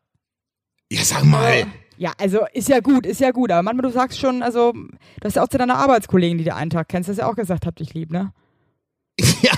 [0.92, 1.66] ja, sag mal.
[1.98, 4.88] Ja, also ist ja gut, ist ja gut, aber manchmal du sagst schon, also du
[5.26, 7.66] hast ja auch zu deiner Arbeitskollegen, die du einen Tag kennst, hast ja auch gesagt,
[7.66, 8.32] hab dich lieb, ne?
[9.42, 9.52] Ja,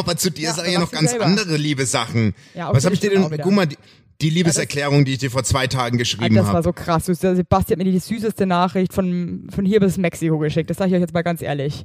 [0.00, 1.26] aber zu dir Ja, sage aber ich ja noch ganz selber.
[1.26, 2.34] andere liebe Sachen.
[2.54, 3.76] Ja, okay, Was habe ich dir denn, guck mal, die,
[4.20, 6.62] die Liebeserklärung, die ich dir vor zwei Tagen geschrieben Alter, das war habe.
[6.64, 7.04] so krass.
[7.06, 10.68] Du, der Sebastian hat mir die süßeste Nachricht von, von hier bis Mexiko geschickt.
[10.70, 11.84] Das sage ich euch jetzt mal ganz ehrlich.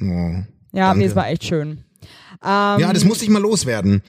[0.00, 0.98] Oh, Ja, Danke.
[1.00, 1.84] nee, es war echt schön.
[2.42, 4.02] Ähm, ja, das muss ich mal loswerden.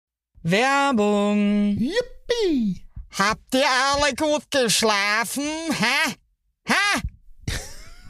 [0.43, 1.77] Werbung.
[1.77, 2.81] Yippie!
[3.17, 5.43] Habt ihr alle gut geschlafen?
[5.71, 6.13] Hä?
[6.65, 7.01] Hä?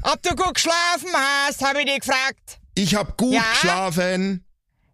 [0.04, 2.60] Ob du gut geschlafen hast, habe ich dich gefragt.
[2.76, 3.44] Ich hab gut Ja?
[3.54, 4.44] geschlafen.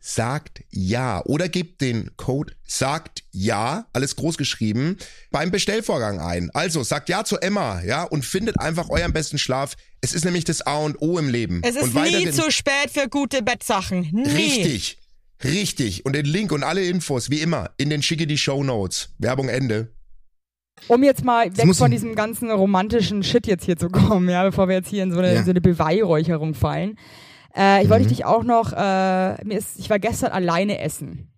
[0.00, 4.96] sagt ja oder gebt den Code sagt ja, alles groß geschrieben,
[5.30, 6.50] beim Bestellvorgang ein.
[6.54, 9.74] Also sagt ja zu Emma, ja, und findet einfach euren besten Schlaf.
[10.00, 11.60] Es ist nämlich das A und O im Leben.
[11.64, 14.08] Es ist und nie zu spät für gute Bettsachen.
[14.12, 14.28] Nie.
[14.30, 14.98] Richtig.
[15.44, 16.04] Richtig.
[16.04, 19.10] Und den Link und alle Infos, wie immer, in den schicke die Show Notes.
[19.18, 19.92] Werbung Ende.
[20.86, 24.44] Um jetzt mal weg muss von diesem ganzen romantischen Shit jetzt hier zu kommen, ja,
[24.44, 25.42] bevor wir jetzt hier in so eine, Ja.
[25.42, 26.96] so eine Beweihräucherung fallen.
[27.58, 28.08] Äh, ich wollte Mhm.
[28.08, 31.28] dich auch noch, äh, mir ist, ich war gestern alleine essen.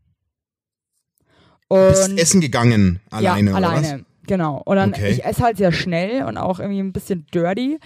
[1.68, 4.60] Und Bist essen gegangen alleine, ja, oder alleine, genau.
[4.64, 5.10] Und dann, Okay.
[5.10, 7.78] ich esse halt sehr schnell und auch irgendwie ein bisschen dirty.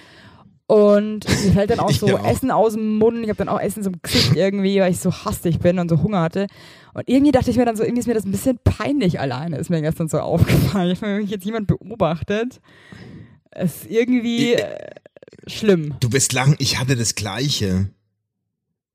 [0.66, 2.24] Und mir fällt dann auch so auch.
[2.26, 3.18] Essen aus dem Mund.
[3.22, 5.90] Ich habe dann auch Essen so im Gesicht irgendwie, weil ich so hastig bin und
[5.90, 6.46] so Hunger hatte.
[6.94, 9.58] Und irgendwie dachte ich mir dann so, irgendwie ist mir das ein bisschen peinlich alleine,
[9.58, 10.90] ist mir gestern so aufgefallen.
[10.92, 12.60] Ich habe mich jetzt jemand beobachtet.
[13.50, 14.90] Es ist irgendwie Ich- äh,
[15.46, 15.96] schlimm.
[16.00, 17.90] Du wirst lachen, ich hatte das Gleiche.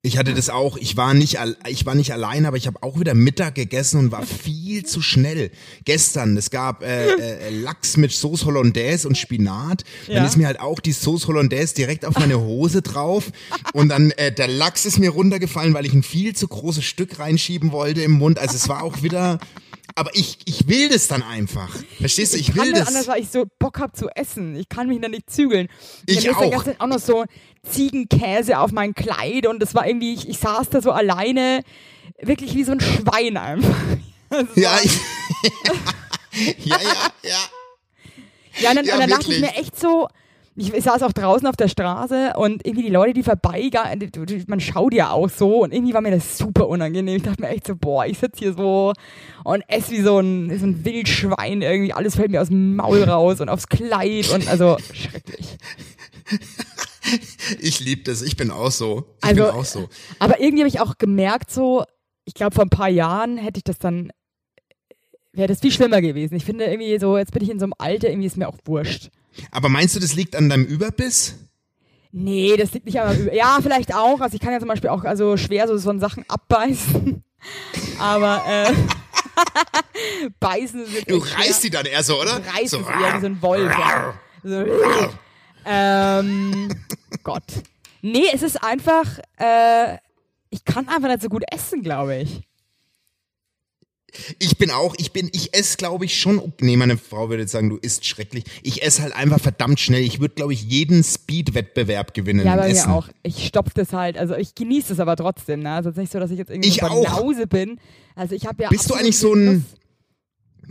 [0.02, 0.78] Ich hatte das auch.
[0.78, 4.12] Ich war nicht, ich war nicht allein, aber ich habe auch wieder Mittag gegessen und
[4.14, 5.52] war viel zu schnell.
[5.84, 9.84] Gestern, es gab äh, äh, Lachs mit Sauce Hollandaise und Spinat.
[10.08, 10.26] Dann Ja.
[10.26, 13.30] ist mir halt auch die Sauce Hollandaise direkt auf meine Hose drauf
[13.74, 17.20] und dann äh, der Lachs ist mir runtergefallen, weil ich ein viel zu großes Stück
[17.20, 18.40] reinschieben wollte im Mund.
[18.40, 19.38] Also es war auch wieder.
[19.96, 21.76] Aber ich, ich will das dann einfach.
[22.00, 22.38] Verstehst du?
[22.38, 22.88] Ich, Ich will das.
[22.88, 24.56] anders, weil ich so Bock hab zu essen.
[24.56, 25.68] Ich kann mich da nicht zügeln.
[26.06, 26.50] Ich da auch.
[26.52, 27.26] gestern auch noch so
[27.64, 31.62] Ziegenkäse auf mein Kleid und das war irgendwie, ich, ich saß da so alleine,
[32.22, 33.76] wirklich wie so ein Schwein einfach.
[34.56, 34.92] Ja, ich,
[36.66, 37.36] ja, ja, ja.
[38.60, 40.08] Ja, und dann, Ja, und dann dachte ich mir echt so,
[40.56, 43.24] ich, saß auch draußen auf der Straße und irgendwie die Leute, die
[44.28, 47.16] die- man schaut ja auch so und irgendwie war mir das super unangenehm.
[47.18, 48.94] Ich dachte mir echt so, boah, ich sitze hier so
[49.46, 53.02] und esse wie so ein, so ein Wildschwein irgendwie, alles fällt mir aus dem Maul
[53.04, 55.58] raus und aufs Kleid und also schrecklich.
[57.60, 59.16] Ich liebe das, ich bin auch so.
[59.20, 59.90] Ich Also, bin auch so.
[60.20, 61.84] Aber irgendwie habe ich auch gemerkt, so,
[62.26, 64.12] ich glaube, vor ein paar Jahren hätte ich das dann,
[65.34, 66.36] wäre das viel schlimmer gewesen.
[66.36, 68.58] Ich finde irgendwie so, jetzt bin ich in so einem Alter, irgendwie ist mir auch
[68.66, 69.10] wurscht.
[69.52, 71.36] Aber meinst du, das liegt an deinem Überbiss?
[72.12, 74.20] Nee, das liegt nicht an Ja, vielleicht auch.
[74.22, 77.24] Also ich kann ja zum Beispiel auch also schwer so von Sachen abbeißen.
[78.00, 78.74] Aber äh,
[80.40, 82.42] beißen jetzt Du reißt die dann eher so, oder?
[82.56, 83.72] reißt so, es eher wie so ein Wolf.
[83.78, 84.14] Ja.
[84.44, 84.66] So,
[85.66, 86.70] ähm,
[87.24, 87.44] Gott.
[88.02, 89.98] Nee, es ist einfach, äh,
[90.50, 92.42] ich kann einfach nicht so gut essen, glaube ich.
[94.40, 96.52] Ich bin auch, ich bin, ich esse, glaube ich, schon.
[96.62, 98.44] Nee, meine Frau würde jetzt sagen, du isst schrecklich.
[98.64, 100.02] Ich esse halt einfach verdammt schnell.
[100.02, 102.44] Ich würde, glaube ich, jeden Speed-Wettbewerb gewinnen.
[102.44, 102.90] Ja, bei Essen.
[102.90, 103.08] mir auch.
[103.22, 104.18] Ich stopfe das halt.
[104.18, 105.60] Also ich genieße es aber trotzdem.
[105.62, 105.72] Ne?
[105.74, 106.88] Also es ist nicht so, dass ich jetzt irgendwie Ich so.
[106.88, 107.80] Banause bin.
[108.16, 109.64] Also ich habe ja Bist du eigentlich so ein- Genuss.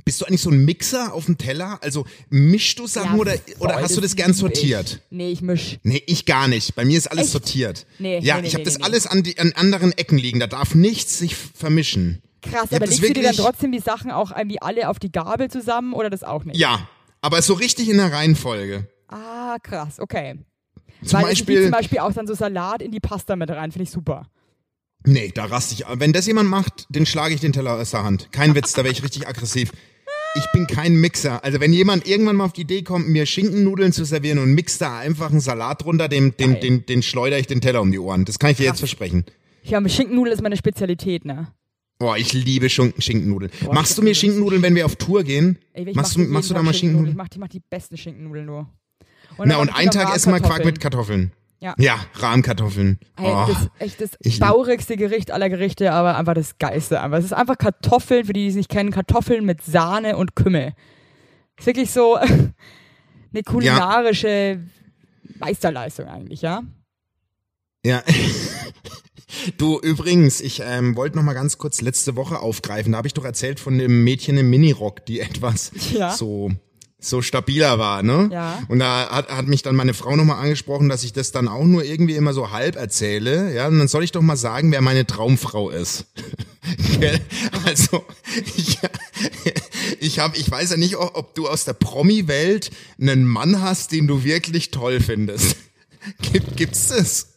[0.05, 1.79] Bist du eigentlich so ein Mixer auf dem Teller?
[1.83, 5.01] Also mischst du Sachen Ja, oder, oder hast du das gern sortiert?
[5.03, 5.17] Ich.
[5.17, 5.79] Nee, ich misch.
[5.83, 6.75] Nee, ich gar nicht.
[6.75, 7.33] Bei mir ist alles Echt?
[7.33, 7.87] sortiert.
[7.99, 8.85] Nee, ja, nee, nee, ich habe nee, das nee.
[8.85, 10.41] alles an, die, an anderen Ecken liegen.
[10.41, 12.23] Da darf nichts sich vermischen.
[12.43, 15.51] Krass, aber legst du dir dann trotzdem die Sachen auch irgendwie alle auf die Gabel
[15.51, 16.57] zusammen oder das auch nicht?
[16.57, 16.89] Ja,
[17.21, 18.89] aber so richtig in der Reihenfolge.
[19.09, 20.37] Ah, krass, okay.
[21.05, 23.85] Zum Weil Beispiel, zum Beispiel auch dann so Salat in die Pasta mit rein, finde
[23.85, 24.27] ich super.
[25.05, 25.85] Nee, da raste ich.
[25.99, 28.29] Wenn das jemand macht, den schlage ich den Teller aus der Hand.
[28.33, 29.73] Kein Witz, da wäre ich richtig aggressiv.
[30.35, 31.43] Ich bin kein Mixer.
[31.43, 34.81] Also wenn jemand irgendwann mal auf die Idee kommt, mir Schinkennudeln zu servieren und mixt
[34.81, 36.81] da einfach einen Salat drunter, dem, den, Geil.
[36.81, 38.25] den, schleudere ich den Teller um die Ohren.
[38.25, 39.25] Das kann ich dir jetzt versprechen.
[39.65, 41.49] Ja, mit Schinkennudel ist meine Spezialität, ne?
[41.99, 43.51] Boah, ich liebe Schunken, Schinkennudeln.
[43.63, 45.59] Boah, machst du mir Schinkennudeln Schinkennudeln, wenn wir auf Tour gehen?
[45.73, 47.17] Ey, ich machst mach du, machst du da mal Ich Schinkennudeln?
[47.17, 48.69] mach, die, mach die besten Schinkennudeln nur.
[49.39, 51.33] Na, und mach ich einen Tag essen wir Quark mit Kartoffeln.
[51.61, 52.99] Ja, Rahmkartoffeln.
[53.17, 57.01] Ey, Oh, das echt das ich- baurigste Gericht aller Gerichte, aber einfach das Geilste.
[57.01, 60.37] Aber es ist einfach Kartoffeln, für die, die es nicht kennen, Kartoffeln mit Sahne und
[60.37, 60.75] Kümmel.
[61.59, 62.15] Ist wirklich so
[63.33, 64.61] eine kulinarische
[65.41, 66.63] Meisterleistung eigentlich, ja?
[67.85, 68.03] Ja.
[69.59, 72.93] Du, übrigens, ich ähm, wollte noch mal ganz kurz letzte Woche aufgreifen.
[72.93, 76.11] Da habe ich doch erzählt von dem Mädchen im Minirock, die etwas Ja.
[76.11, 76.51] so
[77.01, 78.29] so stabiler war, ne?
[78.33, 78.63] Ja.
[78.69, 81.47] Und da hat, hat mich dann meine Frau noch mal angesprochen, dass ich das dann
[81.47, 83.55] auch nur irgendwie immer so halb erzähle.
[83.55, 86.07] Ja, und dann soll ich doch mal sagen, wer meine Traumfrau ist.
[87.65, 88.05] Also
[88.57, 88.79] ich,
[90.01, 94.07] ich habe, ich weiß ja nicht, ob du aus der Promi-Welt einen Mann hast, den
[94.07, 95.57] du wirklich toll findest.
[96.33, 97.29] Gibt, gibt's das?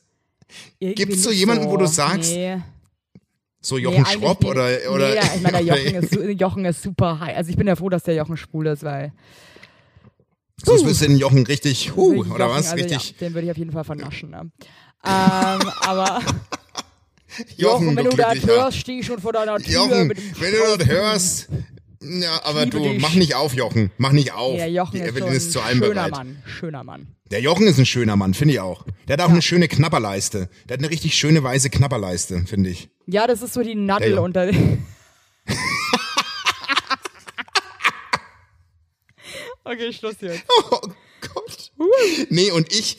[0.80, 2.58] Irgendwie Gibt's so jemanden, wo du sagst, nee,
[3.62, 6.84] So nee, Jochen eigentlich Schropp oder oder Nee, ich meine, der Jochen ist, Jochen ist
[6.84, 7.38] super high.
[7.38, 9.14] Also ich bin ja froh, dass der Jochen schwul ist, weil
[10.66, 12.72] sonst bist du den Jochen richtig, huh, Jochen, oder was?
[12.72, 13.12] also Richtig.
[13.12, 14.30] Ja, den würde ich auf jeden Fall vernaschen.
[14.30, 14.40] Ne?
[14.42, 14.52] ähm,
[15.82, 16.22] aber
[17.58, 18.48] Jochen, wenn du das glücklicher.
[18.48, 19.74] hörst, steh ich schon vor deiner Tür.
[19.74, 21.50] Jochen, mit dem wenn du das hörst,
[22.02, 23.00] ja, aber du, dich.
[23.00, 24.56] mach nicht auf, Jochen, mach nicht auf.
[24.56, 26.12] Der Jochen Die ist Evelyn ist zu allem schöner bereit.
[26.12, 26.44] Mann.
[26.46, 27.08] Schöner Mann.
[27.30, 28.86] Der Jochen ist ein schöner Mann, finde ich auch.
[29.08, 30.50] Der hat auch eine schöne Knapperleiste.
[30.68, 32.90] Der hat eine richtig schöne weiße Knapperleiste, finde ich.
[33.06, 34.50] Ja, das ist so die Nadel unter
[39.64, 40.44] okay, Schluss jetzt.
[40.72, 40.80] Oh
[41.34, 41.72] Gott.
[42.30, 42.98] Nee, und ich,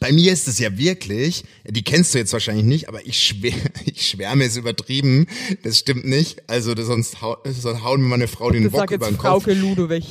[0.00, 3.54] bei mir ist es ja wirklich, die kennst du jetzt wahrscheinlich nicht, aber ich, schwär,
[3.86, 5.26] ich schwärme ist übertrieben.
[5.62, 6.48] Das stimmt nicht.
[6.48, 9.44] Also das, sonst, hau, sonst hauen mir meine Frau den Bock über den Kopf.
[9.44, 10.04] Frauke Ludwig.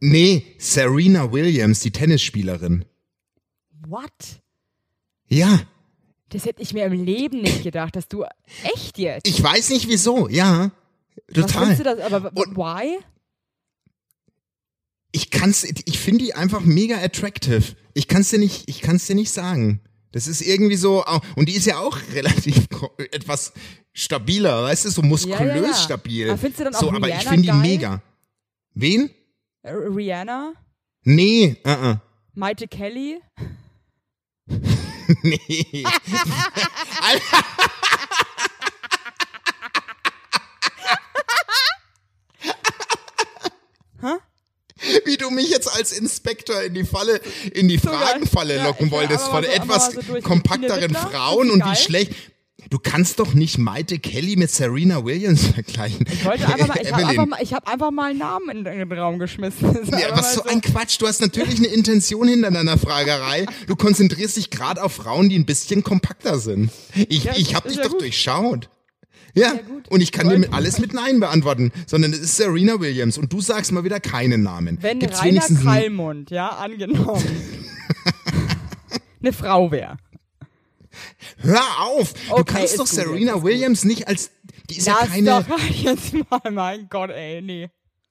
[0.00, 2.84] Nee, Serena Williams, die Tennisspielerin.
[3.86, 4.12] What?
[5.28, 5.60] Ja,
[6.28, 8.24] Das hätte ich mir im Leben nicht gedacht, dass du.
[8.74, 9.26] Echt jetzt?
[9.26, 10.28] ich weiß nicht wieso.
[10.28, 10.70] Ja,
[11.28, 11.60] Was total.
[11.74, 12.00] findest du das?
[12.12, 12.98] Aber Und- why?
[15.12, 17.76] Ich kann's, ich finde die einfach mega attractive.
[17.94, 19.80] Ich kann's dir nicht, ich kann's dir nicht sagen.
[20.12, 21.04] Das ist irgendwie so,
[21.36, 22.66] und die ist ja auch relativ
[23.10, 23.52] etwas
[23.92, 25.74] stabiler, weißt du, so muskulös Ja, ja, ja.
[25.74, 26.28] stabil.
[26.28, 28.02] Aber findest du dann auch so, aber ich Rihanna finde die mega.
[28.74, 29.10] Wen?
[29.64, 30.52] Rihanna?
[31.02, 32.00] Nee, uh -uh.
[32.34, 33.20] Maite Kelly?
[35.22, 35.38] nee.
[35.84, 35.84] Wie
[45.18, 47.20] du mich jetzt als Inspektor in die Falle,
[47.52, 47.88] in die So.
[47.90, 51.10] Fragenfalle Ja, locken wolltest von so- etwas so kompakteren Tina Wittler?
[51.10, 52.12] Frauen und wie schlecht.
[52.70, 56.04] Du kannst doch nicht Maite Kelly mit Serena Williams vergleichen.
[56.12, 58.64] Ich wollte einfach mal, ich habe einfach mal, ich hab einfach mal einen Namen in
[58.64, 59.74] den Raum geschmissen.
[59.98, 61.00] Ja, was so ein Quatsch.
[61.00, 63.46] Du hast natürlich eine Intention hinter deiner Fragerei.
[63.68, 66.70] Du konzentrierst dich gerade auf Frauen, die ein bisschen kompakter sind.
[67.08, 68.00] Ich, Ja, ich hab ist dich ja doch gut.
[68.02, 68.68] durchschaut.
[69.38, 69.52] Ja,
[69.90, 73.32] und ich kann dir mit alles mit Nein beantworten, sondern es ist Serena Williams und
[73.32, 74.78] du sagst mal wieder keinen Namen.
[74.80, 77.24] Wenn Gibt's Rainer wenigstens Kallmund, ja, angenommen,
[79.22, 79.96] eine Frau wäre.
[81.38, 82.12] Hör auf!
[82.12, 83.44] Du Okay, kannst ist doch gut, Serena ist gut.
[83.44, 84.30] Williams nicht als
[84.68, 87.70] die ist ja Lass keine doch jetzt mal, mein Gott, ey, nee.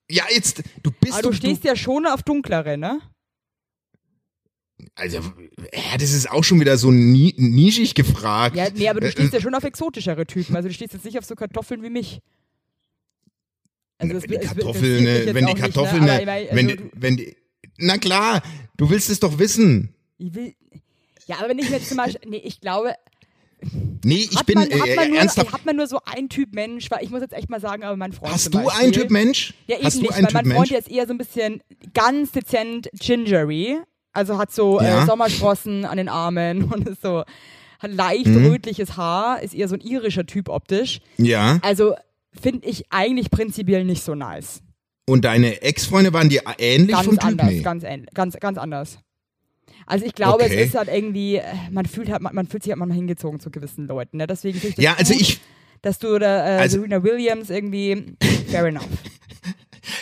[0.09, 3.01] Ja, jetzt du bist Aber du stehst ja schon auf dunklere, ne?
[4.95, 8.55] Also ja, das ist auch schon wieder so ni nischig gefragt.
[8.55, 10.55] Ja, nee, aber du Äh, stehst ja schon auf exotischere Typen.
[10.55, 12.19] Also du stehst jetzt nicht auf so Kartoffeln wie mich.
[13.97, 16.21] Also es- wenn die Kartoffeln, ne, wenn die auch nicht, Kartoffeln, ne?
[16.25, 17.35] mein, wenn, also die- wenn die,
[17.77, 18.43] na klar,
[18.77, 19.93] du willst es doch wissen.
[20.19, 20.53] Ich will.
[21.25, 22.29] Ja, aber wenn ich jetzt zum Beispiel.
[22.29, 22.93] Nee, ich glaube.
[24.05, 25.51] Nee, ich Hat, bin man, äh, hat, man nur, ernsthaft.
[25.51, 27.97] hat man nur so ein Typ Mensch, weil ich muss jetzt echt mal sagen, aber
[27.97, 28.31] mein Freund.
[28.31, 29.55] Hast du einen Typ Mensch?
[29.65, 30.71] Ja, eben Hast du nicht, einen weil Typ mein Freund Mensch?
[30.71, 31.63] jetzt eher so ein bisschen
[31.95, 33.79] ganz dezent gingery.
[34.17, 35.03] Also hat so Ja.
[35.03, 37.23] äh, Sommersprossen an den Armen und ist so.
[37.79, 38.47] Hat leicht Mhm.
[38.47, 40.99] rötliches Haar, ist eher so ein irischer Typ optisch.
[41.17, 41.59] Ja.
[41.61, 41.93] Also
[42.33, 44.61] finde ich eigentlich prinzipiell nicht so nice.
[45.07, 47.25] Und deine Ex-Freunde waren dir ähnlich Ganz vom Typ?
[47.29, 47.61] anders, Nee.
[47.61, 48.97] ganz, ähn- ganz, ganz anders.
[49.85, 50.55] Also ich glaube, Okay.
[50.59, 53.39] es ist halt irgendwie, äh, man fühlt halt, man, man fühlt sich halt manchmal hingezogen
[53.39, 54.17] zu gewissen Leuten.
[54.17, 54.25] Ne?
[54.25, 55.39] Deswegen finde ich das Ja, also gut, ich,
[55.83, 58.15] dass du da äh, Also- Serena Williams irgendwie,
[58.49, 58.87] fair enough.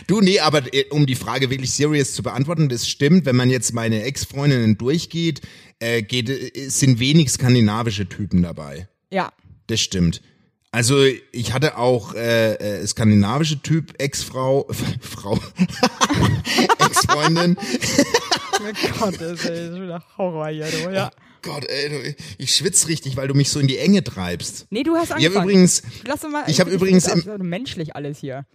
[0.07, 3.49] du, nee, aber äh, um die Frage wirklich serious zu beantworten, das stimmt, wenn man
[3.49, 5.41] jetzt meine Ex-Freundinnen durchgeht,
[5.79, 8.87] äh, geht, äh, sind wenig skandinavische Typen dabei.
[9.11, 9.31] Ja.
[9.67, 10.21] Das stimmt.
[10.71, 14.67] Also ich hatte auch äh, äh, skandinavische Typ, Ex-Frau,
[14.99, 15.39] Frau,
[16.79, 17.57] Ex-Freundin.
[17.57, 20.91] Oh Gott, das ist schon wieder Horror hier, du.
[20.91, 21.11] Ja.
[21.41, 24.65] Gott, ey, ich schwitz richtig, weil du mich so in die Enge treibst.
[24.71, 25.35] Nee, du hast Ich angefangen.
[25.35, 28.45] habe übrigens, Lass uns mal, ich hab find übrigens im- menschlich alles hier.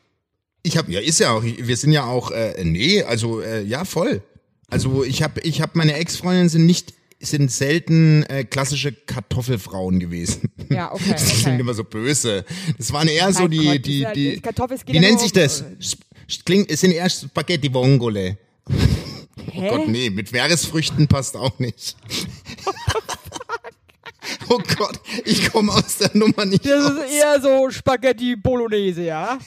[0.63, 3.85] Ich habe, ja, ist ja auch, wir sind ja auch, äh, nee, also äh, ja,
[3.85, 4.23] voll.
[4.69, 10.51] Also ich habe, ich habe meine Ex-Freundinnen sind nicht, sind selten äh, klassische Kartoffelfrauen gewesen.
[10.71, 11.43] Ja, okay, Das okay.
[11.43, 12.45] klingt immer so böse.
[12.79, 15.33] Das waren eher so Mein die, Gott, die, sind die, die Kartoffel- wie nennt sich
[15.33, 15.65] das?
[16.45, 18.39] Klingt, es sind eher Spaghetti Vongole.
[19.53, 19.69] Hä?
[19.69, 21.97] Gott, nee, mit Meeresfrüchten passt auch nicht.
[24.53, 27.05] Oh Gott, ich komme aus der Nummer nicht Das raus.
[27.07, 29.39] ist eher so Spaghetti Bolognese, ja?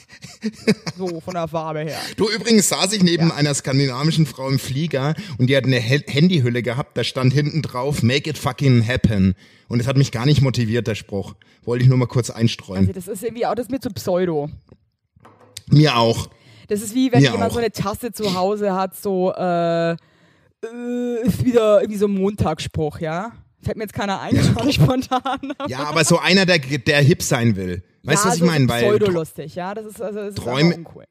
[0.96, 1.98] So, von der Farbe her.
[2.16, 6.00] Du, übrigens saß ich neben einer skandinavischen Frau im Flieger und die hat eine He
[6.06, 9.34] Handyhülle gehabt, da stand hinten drauf, make it fucking happen.
[9.68, 11.34] Und es hat mich gar nicht motiviert, der Spruch.
[11.64, 12.80] Wollte ich nur mal kurz einstreuen.
[12.88, 14.48] Also das ist irgendwie auch das ist mir zu Pseudo.
[15.70, 16.28] Mir auch.
[16.68, 17.54] Das ist wie wenn Mir jemand auch.
[17.54, 19.96] so eine Tasse zu Hause hat, so äh, äh,
[21.24, 23.32] ist wieder irgendwie so ein Montagsspruch, ja?
[23.64, 25.52] Fällt mir jetzt keiner ein, gerade spontan.
[25.68, 27.82] Ja, aber so einer, der, der hip sein will.
[28.02, 28.68] Weißt du, ja, was ich so meine?
[28.68, 29.74] Weil Pseudo-lustig, ja?
[29.74, 31.04] Das ist also das ist Träume- einfach uncool.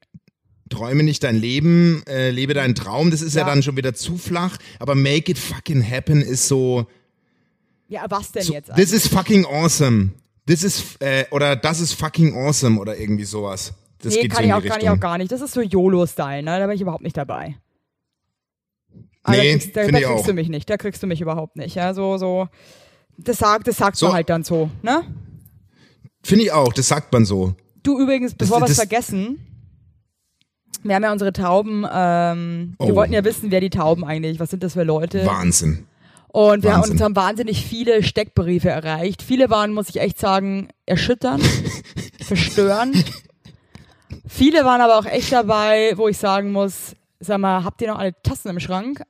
[0.70, 3.42] träume nicht dein Leben, äh, lebe deinen Traum, das ist ja.
[3.42, 3.46] Ja.
[3.48, 4.56] dann schon wieder zu flach.
[4.78, 6.86] Aber make it fucking happen ist so,
[7.88, 10.10] Ja, was denn so jetzt this is fucking awesome.
[10.46, 13.72] This is, äh, oder das ist fucking awesome oder irgendwie sowas.
[14.02, 15.32] Das nee, geht kann so ich, auch, kann ich auch gar nicht.
[15.32, 16.58] Das ist so YOLO-Style, ne?
[16.58, 17.56] Da bin ich überhaupt nicht dabei.
[19.24, 20.26] Aber Nee, da kriegst, da, da kriegst auch.
[20.26, 20.70] du mich nicht.
[20.70, 21.74] Da kriegst du mich überhaupt nicht.
[21.74, 22.48] Ja, so, so.
[23.18, 24.06] Das sagt, das sagt So.
[24.06, 25.02] man halt dann so, ne?
[26.22, 27.54] Finde ich auch, das sagt man so.
[27.82, 29.38] Du übrigens, bevor wir es vergessen,
[30.82, 32.96] wir haben ja unsere Tauben, ähm, wir Oh.
[32.96, 35.24] wollten ja wissen, wer die Tauben eigentlich, was sind das für Leute?
[35.26, 35.86] Wahnsinn.
[36.28, 36.92] Und wir Wahnsinn.
[36.92, 39.22] uns haben wahnsinnig viele Steckbriefe erreicht.
[39.22, 41.44] Viele waren, muss ich echt sagen, erschütternd,
[42.20, 43.04] verstörend.
[44.26, 47.98] Viele waren aber auch echt dabei, wo ich sagen muss, sag mal, habt ihr noch
[47.98, 49.02] alle Tassen im Schrank?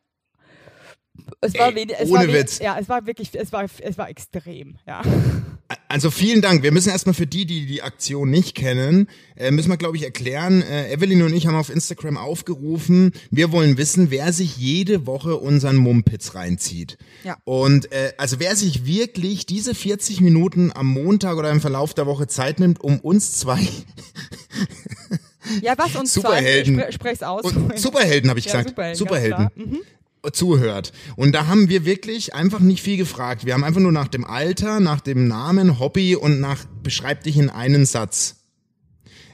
[1.45, 2.59] Es war, wenig- es ohne war Witz.
[2.59, 5.03] Ja, es war wirklich, es war, es war extrem, ja.
[5.89, 6.63] Also vielen Dank.
[6.63, 10.03] Wir müssen erstmal für die, die die Aktion nicht kennen, äh, müssen wir, glaube ich,
[10.05, 10.63] erklären.
[10.63, 15.37] Äh, Evelyn und ich haben auf Instagram aufgerufen, wir wollen wissen, wer sich jede Woche
[15.37, 16.99] unseren Mumpitz reinzieht.
[17.25, 17.37] Ja.
[17.45, 22.07] Und äh, also wer sich wirklich diese 40 Minuten am Montag oder im Verlauf der
[22.07, 23.61] Woche Zeit nimmt, um uns zwei
[25.63, 26.75] Ja, was uns Superhelden.
[26.75, 27.45] zwei, spre, sprech's aus.
[27.45, 29.49] und Superhelden habe ich Ja, gesagt, Superhelden, Superhelden.
[29.55, 29.81] Mhm.
[30.33, 30.93] Zuhört.
[31.17, 33.45] Und da haben wir wirklich einfach nicht viel gefragt.
[33.47, 37.37] Wir haben einfach nur nach dem Alter, nach dem Namen, Hobby und nach beschreib dich
[37.37, 38.37] in einen Satz.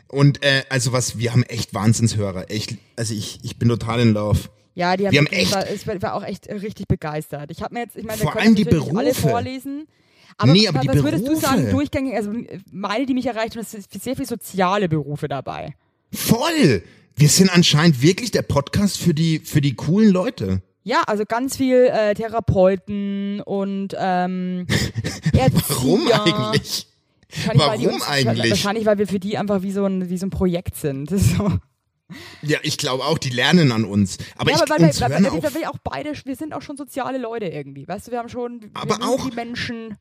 [0.09, 2.51] Und äh, also was, wir haben echt Wahnsinnshörer.
[2.51, 4.41] Echt, also ich, ich bin total in love.
[4.75, 7.51] Ja, die haben, Wir haben echt- war, ich war- auch echt richtig begeistert.
[7.51, 9.21] Ich habe mir jetzt, ich meine, Vor allem die nicht alle Berufe.
[9.21, 9.87] vorlesen.
[10.37, 11.47] Aber, Nee, aber was die was würdest du Berufe.
[11.47, 12.33] sagen, durchgängig, also
[12.73, 15.75] meine, die mich erreicht haben, es sind sehr viele soziale Berufe dabei.
[16.13, 16.83] Voll!
[17.17, 20.63] Wir sind anscheinend wirklich der Podcast für die, für die coolen Leute.
[20.83, 24.67] Ja, also ganz viel äh, Therapeuten und ähm,
[25.37, 25.63] Erzieher.
[25.69, 26.87] Warum eigentlich?
[27.33, 28.51] Wahrscheinlich, weil die Warum uns, eigentlich?
[28.51, 31.11] Wahrscheinlich, weil wir für die einfach wie so ein, wie so ein Projekt sind.
[31.21, 31.53] So.
[32.43, 34.19] Ja, ich glaube auch, die lernen an uns.
[34.37, 36.13] Aber ja, ich, aber weil, uns wir, weil, hören weil, auch weil wir auch beide,
[36.25, 37.87] wir sind auch schon soziale Leute irgendwie.
[37.87, 39.97] Weißt du, wir haben schon, wir Aber auch- die Menschen.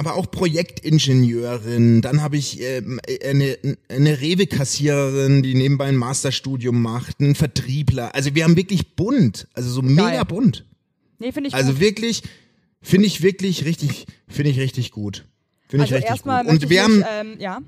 [0.00, 3.58] Aber auch Projektingenieurin, dann habe ich ähm, eine,
[3.90, 8.14] eine Rewe-Kassiererin, die nebenbei ein Masterstudium macht, einen Vertriebler.
[8.14, 10.64] Also wir haben wirklich bunt, also so mega bunt.
[11.18, 11.80] Nee, finde ich Also gut.
[11.82, 12.22] wirklich,
[12.80, 15.26] finde ich wirklich richtig, finde ich richtig gut.
[15.68, 16.52] Finde ich Also richtig erstmal gut.
[16.54, 17.58] Und wir ich haben, ähm, ja.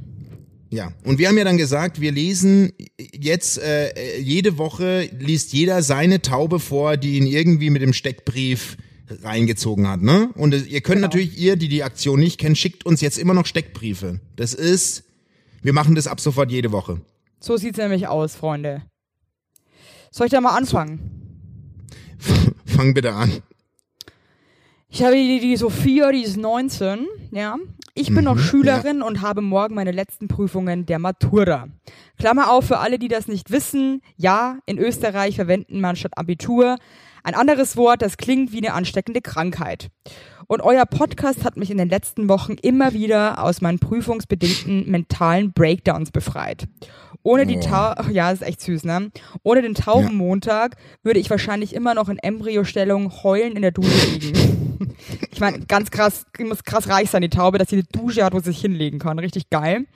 [0.71, 2.73] ja, und wir haben ja dann gesagt, wir lesen
[3.13, 8.79] jetzt äh, jede Woche liest jeder seine Taube vor, die ihn irgendwie mit dem Steckbrief
[9.23, 10.31] reingezogen hat, ne?
[10.35, 11.07] Und ihr könnt Genau.
[11.09, 14.21] natürlich ihr, die die Aktion nicht kennt, schickt uns jetzt immer noch Steckbriefe.
[14.37, 15.05] Das ist,
[15.63, 17.01] wir machen das ab sofort jede Woche.
[17.41, 18.83] So sieht's nämlich aus, Freunde.
[20.11, 21.01] Soll ich da mal anfangen?
[22.67, 23.43] Fang bitte an.
[24.89, 27.57] Ich habe die, die Sophia, die ist 19, ja.
[27.95, 31.69] Ich bin Mhm, noch Schülerin und habe morgen meine letzten Prüfungen der Matura.
[32.19, 34.01] Klammer auf für alle, die das nicht wissen.
[34.17, 36.77] Ja, in Österreich verwenden man statt Abitur
[37.23, 39.91] ein anderes Wort, das klingt wie eine ansteckende Krankheit.
[40.47, 45.53] Und euer Podcast hat mich in den letzten Wochen immer wieder aus meinen prüfungsbedingten mentalen
[45.53, 46.67] Breakdowns befreit.
[47.23, 49.11] Ohne die Tau Ach ja, ist echt süß, ne?
[49.45, 54.95] Ohne den Taubenmontag würde ich wahrscheinlich immer noch in Embryostellung heulen in der Dusche liegen.
[55.31, 58.35] ich meine, ganz krass, muss krass reich sein, die Taube, dass sie eine Dusche hat,
[58.35, 59.21] wo sie sich hinlegen kann.
[59.21, 59.87] Richtig geil.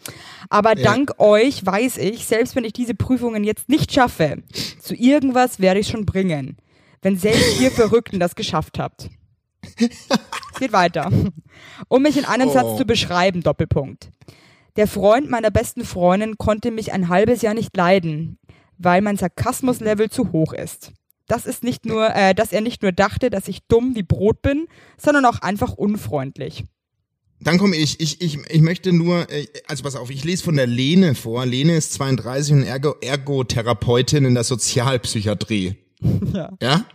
[0.49, 4.43] Aber dank euch weiß ich, selbst wenn ich diese Prüfungen jetzt nicht schaffe,
[4.81, 6.57] zu irgendwas werde ich schon bringen.
[7.03, 9.09] Wenn selbst ihr Verrückten das geschafft habt.
[9.79, 11.11] Es geht weiter.
[11.89, 12.53] Um mich in einem Oh.
[12.53, 14.11] Satz zu beschreiben, Doppelpunkt.
[14.77, 18.39] Der Freund meiner besten Freundin konnte mich ein halbes Jahr nicht leiden,
[18.79, 20.93] weil mein Sarkasmuslevel zu hoch ist.
[21.29, 24.43] Das ist nicht nur, äh, dass er nicht nur dachte, dass ich dumm wie Brot
[24.43, 24.67] bin,
[24.97, 26.65] sondern auch einfach unfreundlich.
[27.41, 28.01] Dann komme ich.
[28.01, 28.39] Ich, ich.
[28.49, 31.45] ich möchte nur, äh, also pass auf, ich lese von der Lene vor.
[31.45, 35.77] Lene ist 32 und Ergo Ergotherapeutin in der Sozialpsychiatrie.
[36.35, 36.53] Ja.
[36.61, 36.87] Ja?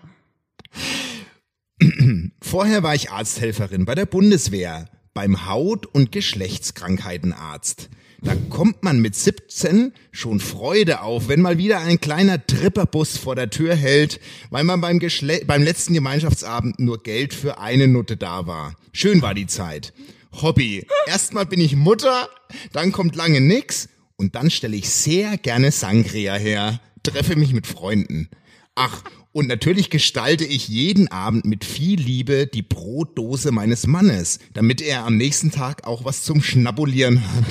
[2.41, 7.89] Vorher war ich Arzthelferin bei der Bundeswehr, beim Haut- und Geschlechtskrankheitenarzt.
[8.23, 13.35] Da kommt man mit 17 schon Freude auf, wenn mal wieder ein kleiner Tripperbus vor
[13.35, 14.19] der Tür hält,
[14.51, 18.75] weil man beim, Geschle beim letzten Gemeinschaftsabend nur Geld für eine Nutte da war.
[18.93, 19.91] Schön war die Zeit.
[20.33, 20.85] Hobby.
[21.07, 22.29] Erstmal bin ich Mutter,
[22.73, 27.65] dann kommt lange nix und dann stelle ich sehr gerne Sangria her, treffe mich mit
[27.65, 28.29] Freunden.
[28.75, 29.03] Ach,
[29.33, 35.05] und natürlich gestalte ich jeden Abend mit viel Liebe die Brotdose meines Mannes, damit er
[35.05, 37.45] am nächsten Tag auch was zum Schnabulieren hat.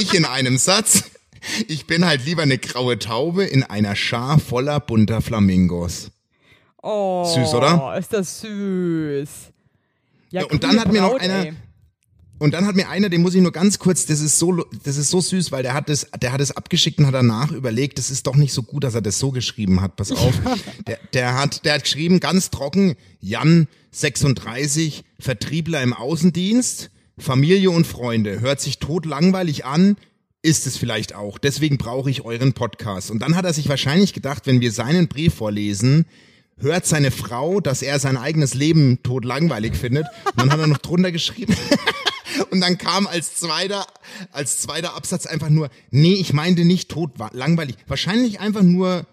[0.00, 1.04] Ich in einem Satz.
[1.66, 6.10] Ich bin halt lieber eine graue Taube in einer Schar voller bunter Flamingos.
[6.82, 7.96] Oh, Süß, oder?
[7.98, 9.28] Ist das süß.
[10.30, 11.52] Ja, und dann hat mir noch einer, ey.
[12.42, 14.96] Und dann hat mir einer, den muss ich nur ganz kurz, das ist so, das
[14.96, 17.98] ist so süß, weil der hat es, der hat es abgeschickt und hat danach überlegt,
[17.98, 19.94] das ist doch nicht so gut, dass er das so geschrieben hat.
[19.94, 20.34] Pass auf,
[20.88, 27.86] der, der hat, der hat geschrieben ganz trocken, Jan 36, Vertriebler im Außendienst, Familie und
[27.86, 29.96] Freunde, hört sich tot langweilig an.
[30.44, 31.38] Ist es vielleicht auch.
[31.38, 33.12] Deswegen brauche ich euren Podcast.
[33.12, 36.06] Und dann hat er sich wahrscheinlich gedacht, wenn wir seinen Brief vorlesen,
[36.58, 40.06] hört seine Frau, dass er sein eigenes Leben tot langweilig findet.
[40.24, 41.54] Und dann hat er noch drunter geschrieben.
[42.50, 43.86] Und dann kam als zweiter,
[44.32, 47.76] als zweiter Absatz einfach nur, nee, ich meinte nicht tot langweilig.
[47.86, 49.06] Wahrscheinlich einfach nur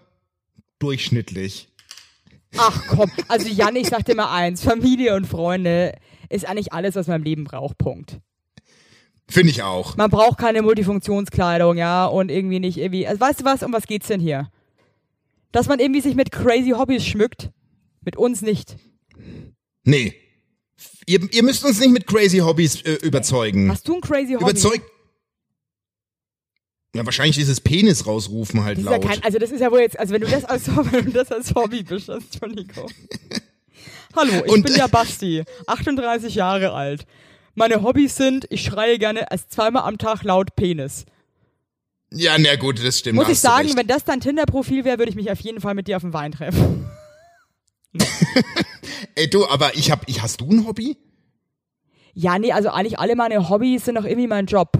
[0.78, 1.68] durchschnittlich.
[2.56, 5.94] Ach komm, also Jan, ich sag dir mal eins, Familie und Freunde
[6.28, 8.18] ist eigentlich alles, was man im Leben braucht, Punkt.
[9.28, 9.96] Finde ich auch.
[9.96, 13.86] Man braucht keine Multifunktionskleidung, ja, und irgendwie nicht irgendwie, also weißt du was, um was
[13.86, 14.50] geht's denn hier?
[15.52, 17.50] Dass man irgendwie sich mit crazy Hobbys schmückt,
[18.00, 18.76] mit uns nicht.
[19.84, 20.14] Nee.
[21.10, 23.68] Ihr, ihr müsst uns nicht mit crazy Hobbys äh, überzeugen.
[23.68, 24.44] Hast du ein crazy Hobby?
[24.44, 24.84] Überzeugt.
[26.94, 29.08] Ja, wahrscheinlich dieses Penis rausrufen halt Das ist ja laut.
[29.08, 31.32] kein, also das ist ja wohl jetzt, also wenn du das als, wenn du das
[31.32, 32.90] als Hobby bist, Entschuldigung.
[34.14, 37.06] Hallo, ich Und- bin ja Basti, 38 Jahre alt.
[37.54, 41.06] Meine Hobbys sind, ich schreie gerne als zweimal am Tag laut Penis.
[42.12, 43.16] ja, na gut, das stimmt.
[43.16, 45.88] Muss ich sagen, wenn das dein Tinder-Profil wäre, würde ich mich auf jeden Fall mit
[45.88, 46.88] dir auf den Wein treffen.
[49.14, 50.96] Ey, du, aber ich hab, ich, hast du ein Hobby?
[52.14, 54.72] Ja, nee, also eigentlich alle meine Hobbys sind doch irgendwie mein Job.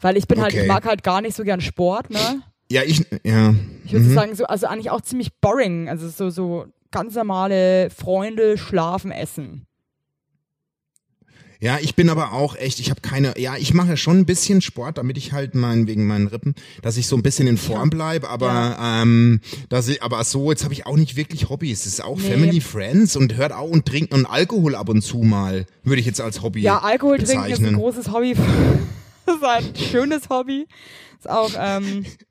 [0.00, 0.62] Weil ich bin halt, Okay.
[0.62, 2.42] ich mag halt gar nicht so gern Sport, ne?
[2.70, 3.54] Ja, ich, ja.
[3.84, 5.88] Ich würde sagen, so, also eigentlich auch ziemlich boring.
[5.88, 9.66] Also so, so ganz normale Freunde, schlafen, essen.
[11.62, 14.62] Ja, ich bin aber auch echt, ich habe keine, ja, ich mache schon ein bisschen
[14.62, 17.90] Sport, damit ich halt mein, wegen meinen Rippen, dass ich so ein bisschen in Form
[17.90, 21.80] bleib, aber ähm, dass ich, aber so, jetzt habe ich auch nicht wirklich Hobbys.
[21.80, 22.30] Es ist auch Nee.
[22.30, 26.06] Family, Friends und hört auch und trinken und Alkohol ab und zu mal, würde ich
[26.06, 27.74] jetzt als Hobby Ja, Alkohol trinken ist ein bezeichnen.
[27.76, 28.34] großes Hobby.
[29.26, 30.66] das ist ein schönes Hobby.
[31.18, 32.06] Ist auch, ähm,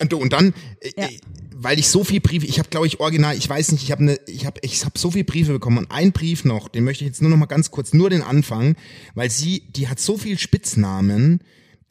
[0.00, 1.06] Und, und dann, äh, Ja.
[1.08, 1.18] äh,
[1.58, 4.04] weil ich so viel Briefe, ich habe glaube ich original, ich weiß nicht, ich habe
[4.04, 7.04] ne, ich habe ich habe so viel Briefe bekommen und ein Brief noch, den möchte
[7.04, 8.76] ich jetzt nur noch mal ganz kurz, nur den Anfang,
[9.14, 11.40] weil sie, die hat so viel Spitznamen,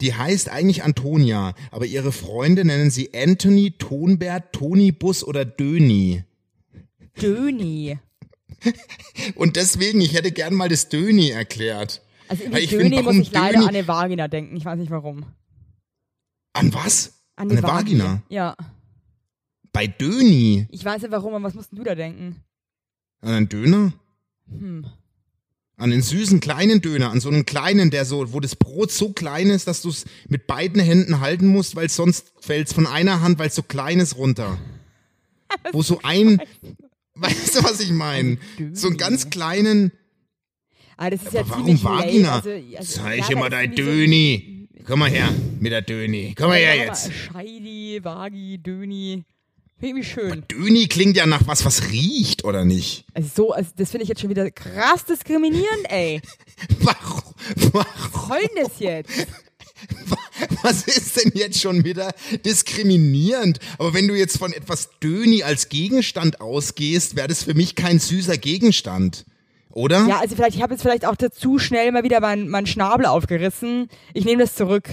[0.00, 6.22] die heißt eigentlich Antonia, aber ihre Freunde nennen sie Anthony, Tonbert, Toni Bus oder Döni.
[7.20, 7.98] Döni.
[9.34, 12.02] Und deswegen, ich hätte gern mal das Döni erklärt.
[12.28, 14.56] Also irgendwie Döni find, muss ich leider Döni- an eine Vagina denken.
[14.56, 15.26] Ich weiß nicht warum.
[16.52, 17.15] An was?
[17.36, 18.22] An Eine Vagina?
[18.28, 18.56] Ja.
[19.72, 20.66] Bei Döni?
[20.70, 22.36] Ich weiß nicht warum, aber was musst denn du da denken?
[23.20, 23.92] An einen Döner?
[24.48, 24.86] Hm.
[25.76, 29.12] An den süßen kleinen Döner, an so einen kleinen, der so, wo das Brot so
[29.12, 33.20] klein ist, dass du es mit beiden Händen halten musst, weil sonst fällt's von einer
[33.20, 34.58] Hand, weil es so klein ist, runter.
[35.72, 36.40] wo so ein,
[37.14, 38.38] weißt du, was ich meine?
[38.72, 39.92] So einen ganz kleinen,
[40.96, 42.36] Ah, das ist ja aber warum ziemlich Vagina?
[42.36, 44.55] Also, also, Zeig ja, immer dein Döni.
[44.86, 46.32] Komm mal her, mit der Döni.
[46.38, 47.10] Komm mal her jetzt.
[47.12, 49.24] Scheidi, Vagi, Döni.
[49.80, 50.44] Irgendwie schön.
[50.48, 53.04] Döni klingt ja nach was, was riecht, oder nicht?
[53.12, 56.22] Also so, also das finde ich jetzt schon wieder krass diskriminierend, ey.
[56.78, 57.34] Warum,
[57.72, 59.26] warum, Was soll das jetzt?
[60.62, 62.14] was ist denn jetzt schon wieder
[62.44, 63.58] diskriminierend?
[63.78, 67.98] Aber wenn du jetzt von etwas Döni als Gegenstand ausgehst, wäre das für mich kein
[67.98, 69.26] süßer Gegenstand.
[69.76, 70.06] Oder?
[70.08, 73.04] Ja, also vielleicht, ich habe jetzt vielleicht auch zu schnell mal wieder meinen mein Schnabel
[73.04, 73.88] aufgerissen.
[74.14, 74.88] Ich nehme das zurück.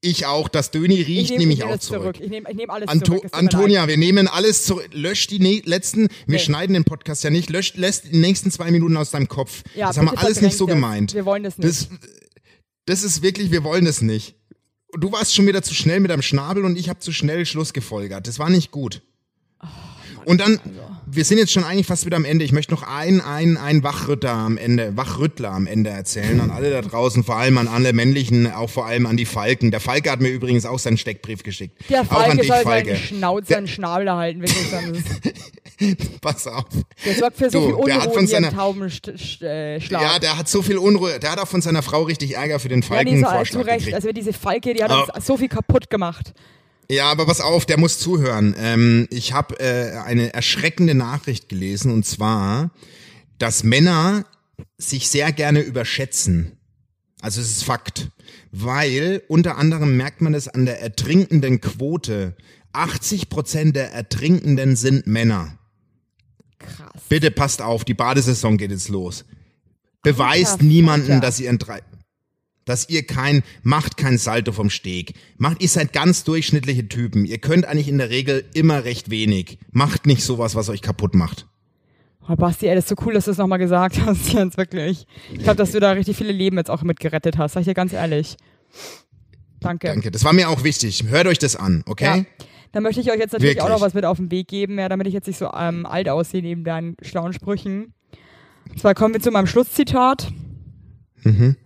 [0.00, 0.48] Ich auch.
[0.48, 2.14] Das Döni riecht nehme ich nehm auch zurück.
[2.14, 2.20] zurück.
[2.20, 3.28] Ich nehme nehm alles Anto zurück.
[3.32, 4.88] Antonia, wir nehmen alles zurück.
[4.92, 6.38] Lösch die ne letzten, wir Nee.
[6.38, 9.64] schneiden den Podcast ja nicht, lösch, lässt die nächsten zwei Minuten aus deinem Kopf.
[9.74, 11.12] Ja, das haben wir alles nicht so gemeint.
[11.12, 11.68] Wir wollen das nicht.
[11.68, 11.88] Das,
[12.84, 14.36] das ist wirklich, wir wollen das nicht.
[14.92, 17.72] Du warst schon wieder zu schnell mit deinem Schnabel und ich habe zu schnell Schluss
[17.72, 18.28] gefolgert.
[18.28, 19.02] Das war nicht gut.
[20.24, 20.60] Und dann,
[21.08, 22.44] wir sind jetzt schon eigentlich fast wieder am Ende.
[22.44, 26.70] Ich möchte noch ein, ein, ein Wachrütter am Ende, Wachrüttler am Ende erzählen an alle
[26.70, 29.70] da draußen, vor allem an alle männlichen, auch vor allem an die Falken.
[29.70, 31.78] Der Falke hat mir übrigens auch seinen Steckbrief geschickt.
[31.88, 32.88] Der auch an Falke dich, soll Falke.
[32.90, 34.68] seinen Schnauze, seinen Schnabel halten, wirklich.
[34.70, 35.06] Sonst
[36.20, 36.64] Pass auf.
[37.04, 39.90] Der sorgt für so Du, viel der hat Unruhe von seiner- Taubenschlag.
[39.90, 41.18] Ja, der hat so viel Unruhe.
[41.20, 43.66] Der hat auch von seiner Frau richtig Ärger für den ja, nee, so, zu Falkenvorschlag
[43.66, 43.94] Recht.
[43.94, 46.32] Also diese Falke, die hat uns so viel kaputt gemacht.
[46.88, 48.54] Ja, aber pass auf, der muss zuhören.
[48.58, 52.70] Ähm, ich habe äh, eine erschreckende Nachricht gelesen und zwar,
[53.38, 54.24] dass Männer
[54.78, 56.52] sich sehr gerne überschätzen.
[57.20, 58.10] Also es ist Fakt.
[58.52, 62.36] Weil unter anderem merkt man es an der ertrinkenden Quote.
[62.72, 65.58] 80 Prozent der Ertrinkenden sind Männer.
[66.58, 67.02] Krass.
[67.08, 69.24] Bitte passt auf, die Badesaison geht jetzt los.
[70.02, 71.26] Beweist Alter, niemanden, Alter.
[71.26, 71.80] dass ihr ein drei,
[72.66, 75.14] dass ihr kein, macht kein Salto vom Steg.
[75.38, 77.24] Macht, ihr seid ganz durchschnittliche Typen.
[77.24, 79.58] Ihr könnt eigentlich in der Regel immer recht wenig.
[79.70, 81.46] Macht nicht sowas, was euch kaputt macht.
[82.28, 85.06] Oh, Basti, ey, das ist so cool, dass du es nochmal gesagt hast, Jens, wirklich.
[85.32, 87.66] Ich glaube, dass du da richtig viele Leben jetzt auch mit gerettet hast, sag ich
[87.66, 88.36] dir ganz ehrlich.
[89.60, 89.86] Danke.
[89.86, 90.10] Danke.
[90.10, 91.04] Das war mir auch wichtig.
[91.08, 92.04] Hört euch das an, okay?
[92.04, 92.46] Ja.
[92.72, 93.80] Dann möchte ich euch jetzt natürlich auch Wirklich.
[93.80, 96.08] noch was mit auf den Weg geben, ja, damit ich jetzt nicht so ähm, alt
[96.08, 97.94] aussehe neben deinen schlauen Sprüchen.
[98.68, 100.32] Und zwar kommen wir zu meinem Schlusszitat.
[101.22, 101.56] Mhm.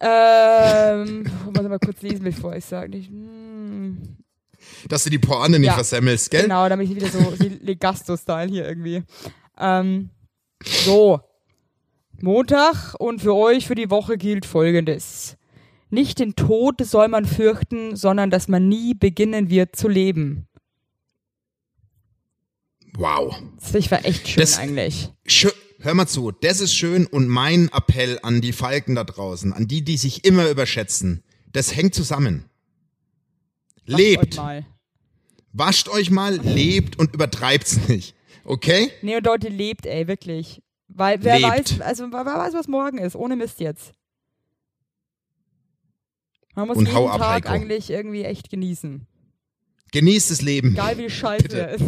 [0.00, 2.98] Ähm, muss ich mal kurz lesen, bevor ich sage.
[2.98, 4.16] Hm,
[4.88, 5.74] Dass du die Porne nicht Ja.
[5.74, 6.42] versemmelst, gell?
[6.42, 7.18] genau, damit ich wieder so
[7.62, 9.02] Legasto-Style hier irgendwie.
[9.58, 10.10] Ähm,
[10.64, 11.20] so.
[12.22, 15.36] Montag und für euch für die Woche gilt folgendes.
[15.88, 20.46] Nicht den Tod soll man fürchten, sondern dass man nie beginnen wird zu leben.
[22.94, 23.34] Wow.
[23.72, 25.10] Das war echt schön Das- eigentlich.
[25.26, 25.50] Schö
[25.82, 29.66] Hör mal zu, das ist schön und mein Appell an die Falken da draußen, an
[29.66, 31.22] die, die sich immer überschätzen,
[31.52, 32.44] das hängt zusammen.
[33.86, 34.64] Macht Lebt, euch
[35.52, 38.14] wascht euch mal, lebt und übertreibt's nicht.
[38.44, 38.90] Okay?
[39.02, 40.62] Nee, und Leute, lebt, ey, wirklich.
[40.88, 41.78] Weil wer Lebt.
[41.78, 43.92] weiß, also wer weiß, was morgen ist, ohne Mist jetzt.
[46.54, 47.48] Man muss Und jeden ab, Tag Heiko.
[47.48, 49.06] eigentlich irgendwie echt genießen.
[49.92, 50.72] Genießt das Leben.
[50.72, 51.84] Egal wie scheiße ist.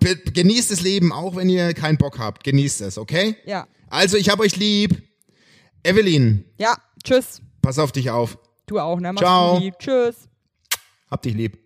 [0.00, 2.44] Genießt das Leben, auch wenn ihr keinen Bock habt.
[2.44, 3.36] Genießt es, okay?
[3.44, 3.66] Ja.
[3.88, 5.02] Also, ich hab euch lieb.
[5.82, 7.40] Evelyn, Ja, tschüss.
[7.62, 8.36] pass auf dich auf.
[8.66, 9.12] Du auch, ne?
[9.12, 9.58] Mach's Ciao.
[9.60, 9.78] gut.
[9.78, 10.28] Tschüss.
[11.10, 11.58] Hab dich lieb.